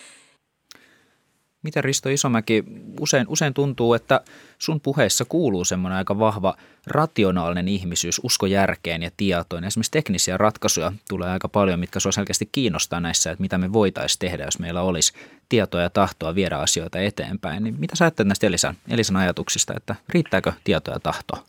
[1.63, 2.65] Miten Risto Isomäki,
[3.01, 4.21] usein, usein tuntuu, että
[4.59, 6.55] sun puheissa kuuluu semmoinen aika vahva
[6.87, 9.65] rationaalinen ihmisyys, usko järkeen ja tietoon.
[9.65, 14.19] Esimerkiksi teknisiä ratkaisuja tulee aika paljon, mitkä sua selkeästi kiinnostaa näissä, että mitä me voitaisiin
[14.19, 15.13] tehdä, jos meillä olisi
[15.49, 17.65] tietoa ja tahtoa viedä asioita eteenpäin.
[17.65, 21.45] Niin mitä sä ajattelet näistä Elisan, Elisan ajatuksista, että riittääkö tietoa ja tahtoa?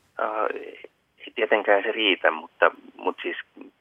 [1.36, 3.38] Tietenkään se riitä, mutta, mutta siis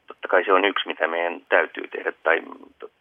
[0.07, 2.13] totta kai se on yksi, mitä meidän täytyy tehdä.
[2.23, 2.41] Tai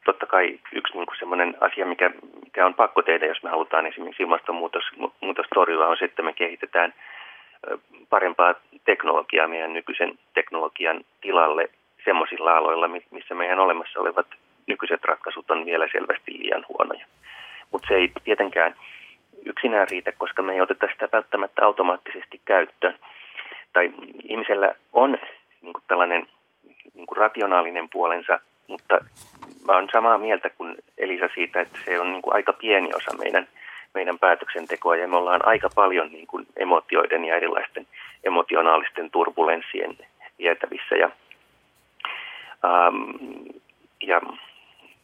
[0.05, 2.11] totta kai yksi niin semmoinen asia, mikä,
[2.45, 4.85] mikä on pakko tehdä, jos me halutaan esimerkiksi ilmastonmuutos
[5.55, 6.95] torjua, on se, että me kehitetään
[8.11, 11.71] parempaa teknologiaa meidän nykyisen teknologian tilalle
[12.05, 14.27] semmoisilla aloilla, missä meidän olemassa olevat
[14.67, 17.07] nykyiset ratkaisut on vielä selvästi liian huonoja.
[17.73, 18.75] Mutta se ei tietenkään
[19.47, 22.95] yksinään riitä, koska me ei oteta sitä välttämättä automaattisesti käyttöön
[23.73, 25.19] tai ihmisellä on
[25.63, 26.27] niin kuin tällainen
[26.95, 28.99] niin kuin rationaalinen puolensa, mutta
[29.67, 33.17] mä olen samaa mieltä kuin Elisa siitä, että se on niin kuin aika pieni osa
[33.17, 33.49] meidän,
[33.95, 37.87] meidän päätöksentekoa ja me ollaan aika paljon niin kuin emotioiden ja erilaisten
[38.25, 39.99] emotionaalisten turbulenssien
[40.39, 41.11] vietävissä ja,
[42.65, 43.11] ähm,
[44.03, 44.21] ja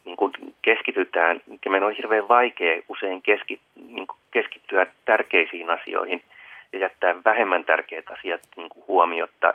[0.05, 6.23] niin kuin keskitytään, meidän on hirveän vaikea usein keski, niin kuin keskittyä tärkeisiin asioihin–
[6.73, 9.53] ja jättää vähemmän tärkeät asiat niin kuin huomiotta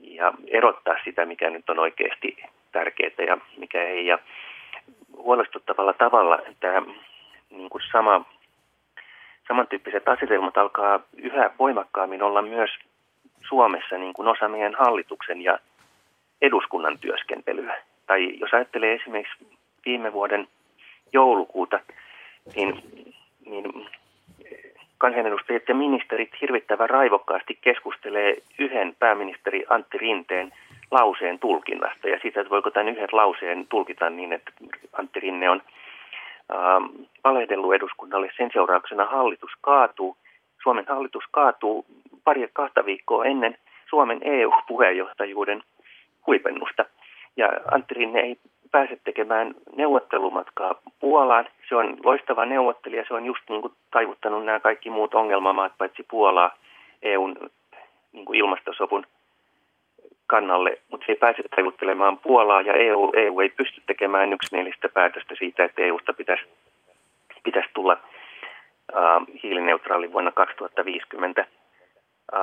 [0.00, 2.36] ja erottaa sitä, mikä nyt on oikeasti
[2.72, 4.06] tärkeää ja mikä ei.
[4.06, 4.18] Ja
[5.16, 6.82] huolestuttavalla tavalla tämä
[7.50, 8.24] niin kuin sama,
[9.48, 12.70] samantyyppiset asetelmat alkaa yhä voimakkaammin olla myös
[13.48, 15.58] Suomessa niin kuin osa meidän hallituksen ja
[16.42, 17.76] eduskunnan työskentelyä.
[18.06, 19.46] Tai jos ajattelee esimerkiksi
[19.86, 20.48] viime vuoden
[21.12, 21.80] joulukuuta,
[22.56, 22.82] niin,
[23.46, 23.88] niin
[24.98, 30.52] kansanedustajat ja ministerit hirvittävän raivokkaasti keskustelee yhden pääministeri Antti Rinteen
[30.90, 34.52] lauseen tulkinnasta ja siitä, että voiko tämän yhden lauseen tulkita niin, että
[34.92, 35.62] Antti Rinne on
[36.52, 36.84] ähm,
[37.24, 38.30] valehdellut eduskunnalle.
[38.36, 40.16] Sen seurauksena hallitus kaatuu.
[40.62, 41.86] Suomen hallitus kaatuu
[42.24, 43.58] pari kahta viikkoa ennen
[43.90, 45.62] Suomen EU-puheenjohtajuuden
[46.26, 46.84] huipennusta.
[47.36, 48.36] Ja Antti Rinne ei
[48.76, 51.48] pääse tekemään neuvottelumatkaa Puolaan.
[51.68, 56.02] Se on loistava neuvottelija, se on just niin kuin taivuttanut nämä kaikki muut ongelmamaat, paitsi
[56.10, 56.56] Puolaa
[57.02, 57.36] EUn
[58.12, 59.06] niin kuin ilmastosopun
[60.26, 65.34] kannalle, mutta se ei pääse taivuttelemaan Puolaa ja EU, EU ei pysty tekemään yksimielistä päätöstä
[65.38, 66.44] siitä, että EUsta pitäisi,
[67.44, 71.40] pitäisi tulla äh, hiilineutraali vuonna 2050.
[71.40, 72.38] Äh,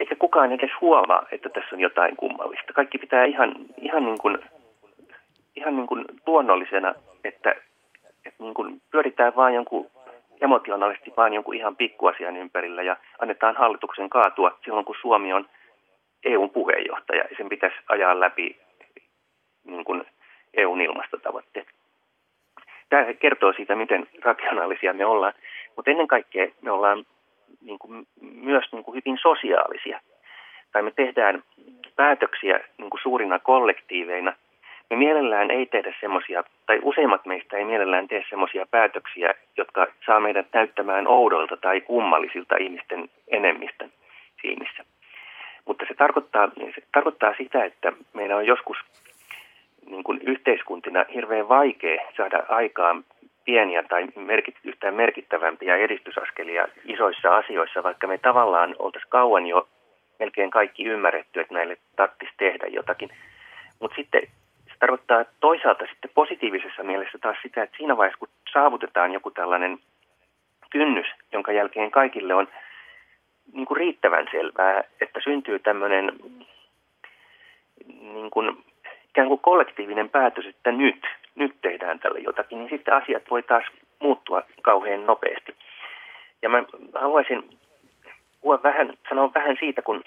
[0.00, 2.72] eikä kukaan edes huomaa, että tässä on jotain kummallista.
[2.72, 4.38] Kaikki pitää ihan, ihan, niin, kuin,
[5.56, 7.54] ihan niin kuin luonnollisena, että,
[8.24, 9.90] että niin kuin pyöritään vain jonkun
[10.40, 15.48] emotionaalisesti vain jonkun ihan pikkuasian ympärillä ja annetaan hallituksen kaatua silloin, kun Suomi on
[16.24, 18.58] EUn puheenjohtaja ja sen pitäisi ajaa läpi
[19.64, 20.04] niin kuin
[20.54, 21.68] EUn ilmastotavoitteet.
[22.88, 25.32] Tämä kertoo siitä, miten rationaalisia me ollaan,
[25.76, 27.04] mutta ennen kaikkea me ollaan
[27.64, 30.00] niin kuin, myös niin kuin hyvin sosiaalisia.
[30.72, 31.42] Tai me tehdään
[31.96, 34.32] päätöksiä niin kuin suurina kollektiiveina.
[34.90, 40.20] Me mielellään ei tehdä semmoisia, tai useimmat meistä ei mielellään tee semmoisia päätöksiä, jotka saa
[40.20, 43.92] meidät näyttämään oudolta tai kummallisilta ihmisten enemmistön
[44.42, 44.84] silmissä.
[45.66, 48.76] Mutta se tarkoittaa, se tarkoittaa sitä, että meidän on joskus
[49.86, 53.04] niin kuin yhteiskuntina hirveän vaikea saada aikaan
[53.44, 59.68] pieniä tai merkit, yhtään merkittävämpiä edistysaskelia isoissa asioissa, vaikka me tavallaan oltaisiin kauan jo
[60.18, 63.10] melkein kaikki ymmärretty, että näille tarvitsisi tehdä jotakin.
[63.80, 64.22] Mutta sitten
[64.66, 69.78] se tarkoittaa toisaalta sitten positiivisessa mielessä taas sitä, että siinä vaiheessa kun saavutetaan joku tällainen
[70.70, 72.48] kynnys, jonka jälkeen kaikille on
[73.52, 76.12] niin kuin riittävän selvää, että syntyy tämmöinen
[77.86, 78.64] niin kuin,
[79.08, 83.64] ikään kuin kollektiivinen päätös, että nyt– nyt tehdään tälle jotakin, niin sitten asiat voi taas
[83.98, 85.54] muuttua kauhean nopeasti.
[86.42, 86.64] Ja mä
[86.94, 87.58] haluaisin
[88.40, 90.04] puhua vähän, sanoa vähän siitä, kun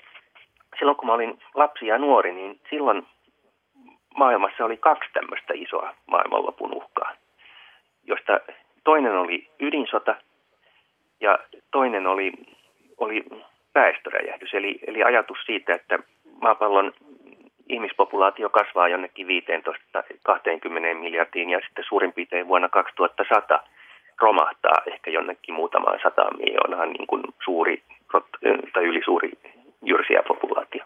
[0.79, 3.07] silloin kun mä olin lapsi ja nuori, niin silloin
[4.15, 7.13] maailmassa oli kaksi tämmöistä isoa maailmanlopun uhkaa,
[8.03, 8.39] josta
[8.83, 10.15] toinen oli ydinsota
[11.21, 11.39] ja
[11.71, 12.33] toinen oli,
[12.97, 13.25] oli
[13.75, 15.99] väestöräjähdys, eli, eli ajatus siitä, että
[16.41, 16.93] maapallon
[17.69, 19.29] ihmispopulaatio kasvaa jonnekin 15-20
[20.93, 23.63] miljardiin ja sitten suurin piirtein vuonna 2100
[24.21, 27.83] romahtaa ehkä jonnekin muutamaan sataan miljoonaan niin kuin suuri
[28.73, 29.31] tai ylisuuri
[29.85, 30.85] jyrsiä populaatio.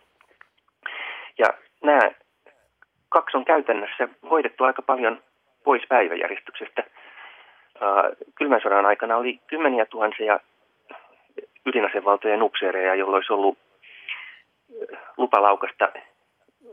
[1.38, 1.48] Ja
[1.84, 2.12] nämä
[3.10, 5.24] kaksi on käytännössä hoidettu aika paljon
[5.64, 6.84] pois päiväjärjestyksestä.
[8.36, 10.40] Kylmän sodan aikana oli kymmeniä tuhansia
[11.66, 13.58] ydinasevaltojen upseereja, joilla olisi ollut
[15.18, 15.92] lupalaukasta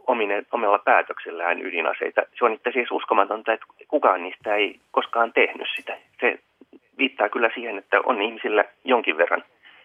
[0.08, 2.22] omine, omalla päätöksellään ydinaseita.
[2.38, 5.96] Se on itse asiassa uskomatonta, että kukaan niistä ei koskaan tehnyt sitä.
[6.20, 6.38] Se
[6.98, 9.44] viittaa kyllä siihen, että on ihmisillä jonkin verran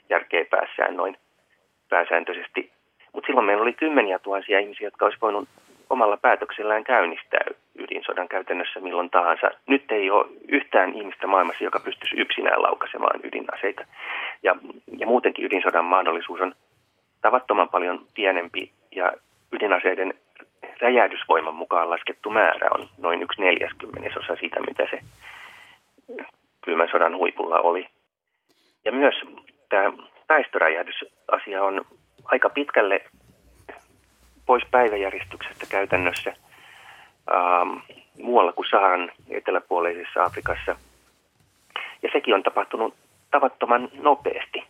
[0.10, 1.18] järkeä päässään noin
[1.90, 2.72] pääsääntöisesti.
[3.14, 5.50] Mutta silloin meillä oli kymmeniä tuhansia ihmisiä, jotka olisi voinut
[5.90, 7.46] omalla päätöksellään käynnistää
[7.76, 9.52] ydinsodan käytännössä milloin tahansa.
[9.68, 13.86] Nyt ei ole yhtään ihmistä maailmassa, joka pystyisi yksinään laukaisemaan ydinaseita.
[14.44, 14.56] Ja,
[14.98, 16.56] ja muutenkin ydinsodan mahdollisuus on
[17.22, 19.14] tavattoman paljon pienempi ja
[19.54, 20.14] ydinaseiden
[20.82, 25.00] räjähdysvoiman mukaan laskettu määrä on noin yksi neljäskymmenesosa siitä, mitä se
[26.62, 27.88] kylmän sodan huipulla oli.
[28.86, 29.16] Ja myös
[29.70, 29.94] tämä
[30.30, 31.86] väestöräjähdysasia on
[32.26, 33.02] aika pitkälle
[34.46, 36.34] pois päiväjärjestyksestä käytännössä
[37.34, 37.78] ähm,
[38.22, 40.76] muualla kuin Saharan eteläpuoleisessa Afrikassa.
[42.04, 42.94] Ja sekin on tapahtunut
[43.32, 44.64] tavattoman nopeasti.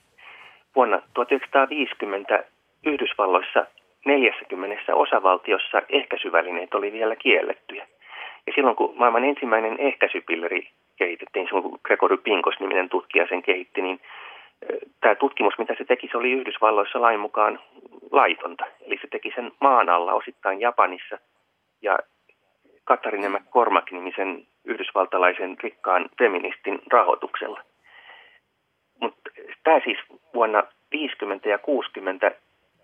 [0.76, 2.44] Vuonna 1950
[2.86, 3.66] Yhdysvalloissa
[4.06, 7.88] 40 osavaltiossa ehkäisyvälineet oli vielä kiellettyjä.
[8.48, 14.00] Ja silloin kun maailman ensimmäinen ehkäisypilleri kehitettiin, silloin kun Gregory Pinkos-niminen tutkija sen kehitti, niin
[15.02, 17.60] tämä tutkimus, mitä se teki, se oli Yhdysvalloissa lain mukaan
[18.12, 18.66] laitonta.
[18.86, 21.18] Eli se teki sen maan alla osittain Japanissa
[21.82, 22.00] ja
[22.84, 27.62] Katarina McCormack-nimisen yhdysvaltalaisen rikkaan feministin rahoituksella.
[29.00, 29.30] Mutta
[29.64, 29.98] tämä siis
[30.34, 32.32] vuonna 50 ja 60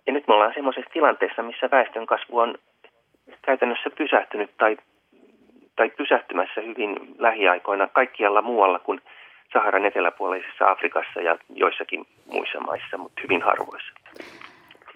[0.09, 2.55] ja nyt me ollaan semmoisessa tilanteessa, missä väestön kasvu on
[3.41, 4.77] käytännössä pysähtynyt tai,
[5.75, 9.01] tai pysähtymässä hyvin lähiaikoina kaikkialla muualla kuin
[9.53, 13.93] Saharan eteläpuoleisessa Afrikassa ja joissakin muissa maissa, mutta hyvin harvoissa.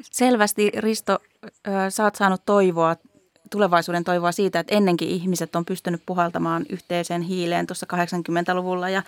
[0.02, 1.18] Selvästi Risto,
[1.90, 2.96] sä oot saanut toivoa,
[3.52, 9.02] tulevaisuuden toivoa siitä, että ennenkin ihmiset on pystynyt puhaltamaan yhteiseen hiileen tuossa 80-luvulla ja,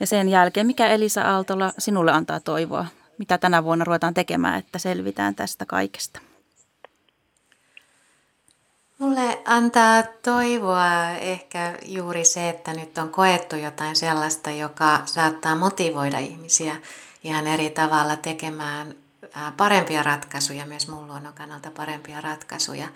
[0.00, 0.66] ja sen jälkeen.
[0.66, 2.86] Mikä Elisa Aaltola sinulle antaa toivoa
[3.18, 6.20] mitä tänä vuonna ruvetaan tekemään, että selvitään tästä kaikesta?
[8.98, 16.18] Mulle antaa toivoa ehkä juuri se, että nyt on koettu jotain sellaista, joka saattaa motivoida
[16.18, 16.76] ihmisiä
[17.24, 18.94] ihan eri tavalla tekemään
[19.56, 22.88] parempia ratkaisuja, myös muun luonnon kannalta parempia ratkaisuja.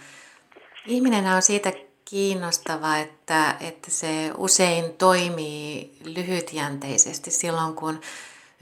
[0.87, 1.73] Ihminen on siitä
[2.05, 8.01] kiinnostava, että, että se usein toimii lyhytjänteisesti silloin, kun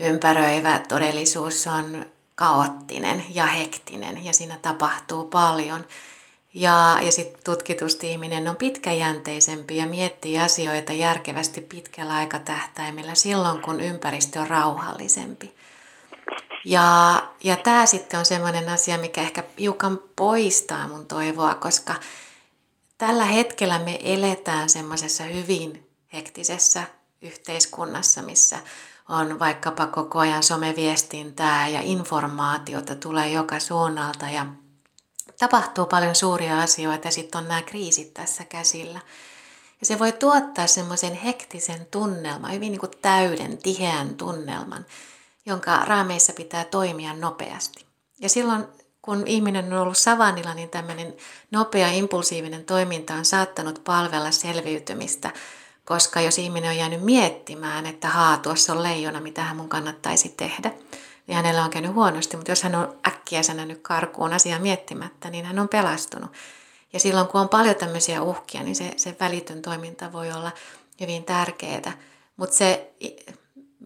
[0.00, 5.84] ympäröivä todellisuus on kaoottinen ja hektinen ja siinä tapahtuu paljon.
[6.54, 13.80] Ja, ja sitten tutkitusti ihminen on pitkäjänteisempi ja miettii asioita järkevästi pitkällä aikatähtäimellä silloin, kun
[13.80, 15.54] ympäristö on rauhallisempi.
[16.64, 21.94] Ja, ja tämä sitten on sellainen asia, mikä ehkä hiukan poistaa mun toivoa, koska
[22.98, 26.82] tällä hetkellä me eletään semmoisessa hyvin hektisessä
[27.22, 28.58] yhteiskunnassa, missä
[29.10, 34.46] on vaikkapa koko ajan someviestintää ja informaatiota tulee joka suunnalta ja
[35.38, 39.00] tapahtuu paljon suuria asioita ja sitten on nämä kriisit tässä käsillä.
[39.80, 44.86] Ja se voi tuottaa semmoisen hektisen tunnelman, hyvin niin kuin täyden, tiheän tunnelman,
[45.46, 47.86] jonka raameissa pitää toimia nopeasti.
[48.20, 48.64] Ja silloin,
[49.02, 51.16] kun ihminen on ollut savannilla, niin tämmöinen
[51.50, 55.30] nopea, impulsiivinen toiminta on saattanut palvella selviytymistä,
[55.90, 60.28] koska jos ihminen on jäänyt miettimään, että haa, tuossa on leijona, mitä hän mun kannattaisi
[60.28, 60.72] tehdä,
[61.26, 65.44] niin hänellä on käynyt huonosti, mutta jos hän on äkkiä sänännyt karkuun asiaa miettimättä, niin
[65.44, 66.30] hän on pelastunut.
[66.92, 70.52] Ja silloin kun on paljon tämmöisiä uhkia, niin se, se välitön toiminta voi olla
[71.00, 71.92] hyvin tärkeää.
[72.36, 72.90] Mutta se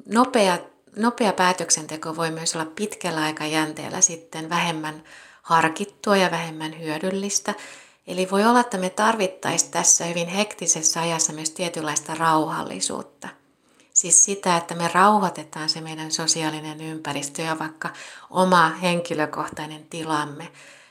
[0.06, 0.58] nopea,
[0.96, 5.02] nopea päätöksenteko voi myös olla pitkällä aikajänteellä sitten vähemmän
[5.42, 7.54] harkittua ja vähemmän hyödyllistä.
[8.06, 13.28] Eli voi olla, että me tarvittaisiin tässä hyvin hektisessä ajassa myös tietynlaista rauhallisuutta–
[13.94, 17.90] Siis sitä, että me rauhoitetaan se meidän sosiaalinen ympäristö ja vaikka
[18.30, 20.48] oma henkilökohtainen tilamme.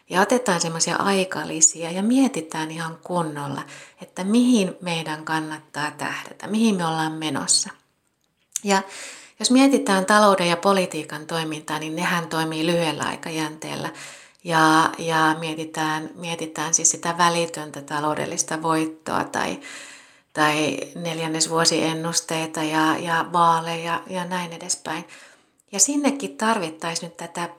[0.09, 3.61] Ja otetaan semmoisia aikalisia ja mietitään ihan kunnolla,
[4.01, 7.69] että mihin meidän kannattaa tähdätä, mihin me ollaan menossa.
[8.63, 8.81] Ja
[9.39, 13.89] jos mietitään talouden ja politiikan toimintaa, niin nehän toimii lyhyellä aikajänteellä.
[14.43, 19.59] Ja, ja mietitään, mietitään siis sitä välitöntä taloudellista voittoa tai,
[20.33, 25.05] tai neljännesvuosiennusteita ja, ja vaaleja ja näin edespäin.
[25.71, 27.49] Ja sinnekin tarvittaisiin nyt tätä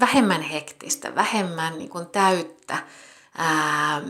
[0.00, 2.78] vähemmän hektistä, vähemmän niin kuin täyttä
[3.38, 4.02] ää,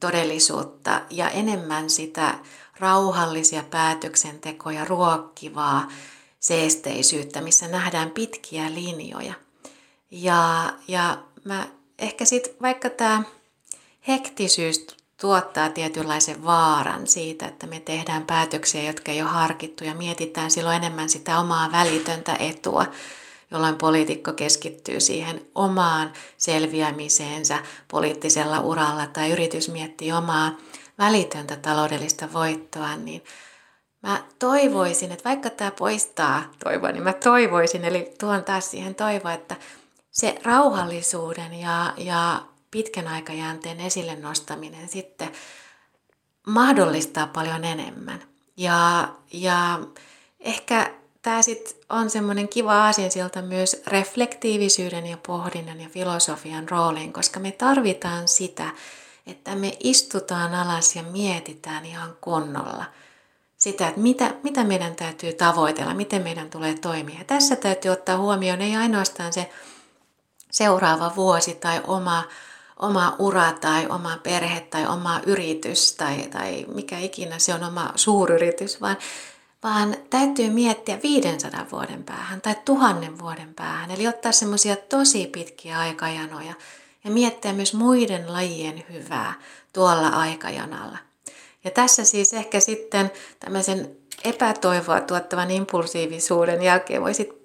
[0.00, 2.38] todellisuutta ja enemmän sitä
[2.78, 5.88] rauhallisia päätöksentekoja ruokkivaa
[6.40, 9.34] seesteisyyttä, missä nähdään pitkiä linjoja.
[10.12, 11.66] Ja, ja mä
[11.98, 13.22] ehkä sitten vaikka tämä
[14.08, 14.86] hektisyys
[15.20, 20.76] tuottaa tietynlaisen vaaran siitä, että me tehdään päätöksiä, jotka ei ole harkittu ja mietitään silloin
[20.76, 22.86] enemmän sitä omaa välitöntä etua,
[23.50, 27.58] jolloin poliitikko keskittyy siihen omaan selviämiseensä
[27.88, 30.58] poliittisella uralla tai yritys miettii omaa
[30.98, 33.24] välitöntä taloudellista voittoa, niin
[34.02, 39.32] mä toivoisin, että vaikka tämä poistaa toivoa, niin mä toivoisin, eli tuon taas siihen toivoa,
[39.32, 39.56] että
[40.12, 45.32] se rauhallisuuden ja, ja pitkän aikajänteen esille nostaminen sitten
[46.46, 48.22] mahdollistaa paljon enemmän.
[48.56, 49.80] Ja, ja
[50.40, 57.40] ehkä tämä sitten on semmoinen kiva aasinsilta myös reflektiivisyyden ja pohdinnan ja filosofian rooliin, koska
[57.40, 58.70] me tarvitaan sitä,
[59.26, 62.84] että me istutaan alas ja mietitään ihan kunnolla
[63.62, 67.18] sitä, että mitä, mitä meidän täytyy tavoitella, miten meidän tulee toimia.
[67.18, 69.50] Ja tässä täytyy ottaa huomioon ei ainoastaan se
[70.52, 72.24] seuraava vuosi tai oma
[72.82, 77.92] oma ura tai oma perhe tai oma yritys tai, tai mikä ikinä se on oma
[77.94, 78.96] suuryritys, vaan,
[79.62, 83.90] vaan täytyy miettiä 500 vuoden päähän tai tuhannen vuoden päähän.
[83.90, 86.54] Eli ottaa semmoisia tosi pitkiä aikajanoja
[87.04, 89.34] ja miettiä myös muiden lajien hyvää
[89.72, 90.98] tuolla aikajanalla.
[91.64, 97.41] Ja tässä siis ehkä sitten tämmöisen epätoivoa tuottavan impulsiivisuuden jälkeen voisit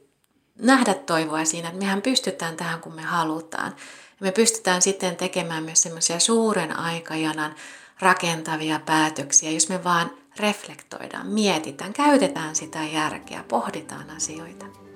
[0.60, 3.76] nähdä toivoa siinä, että mehän pystytään tähän kun me halutaan.
[4.20, 7.56] Ja me pystytään sitten tekemään myös semmoisia suuren aikajanan
[8.00, 14.87] rakentavia päätöksiä, jos me vaan reflektoidaan, mietitään, käytetään sitä järkeä, pohditaan asioita.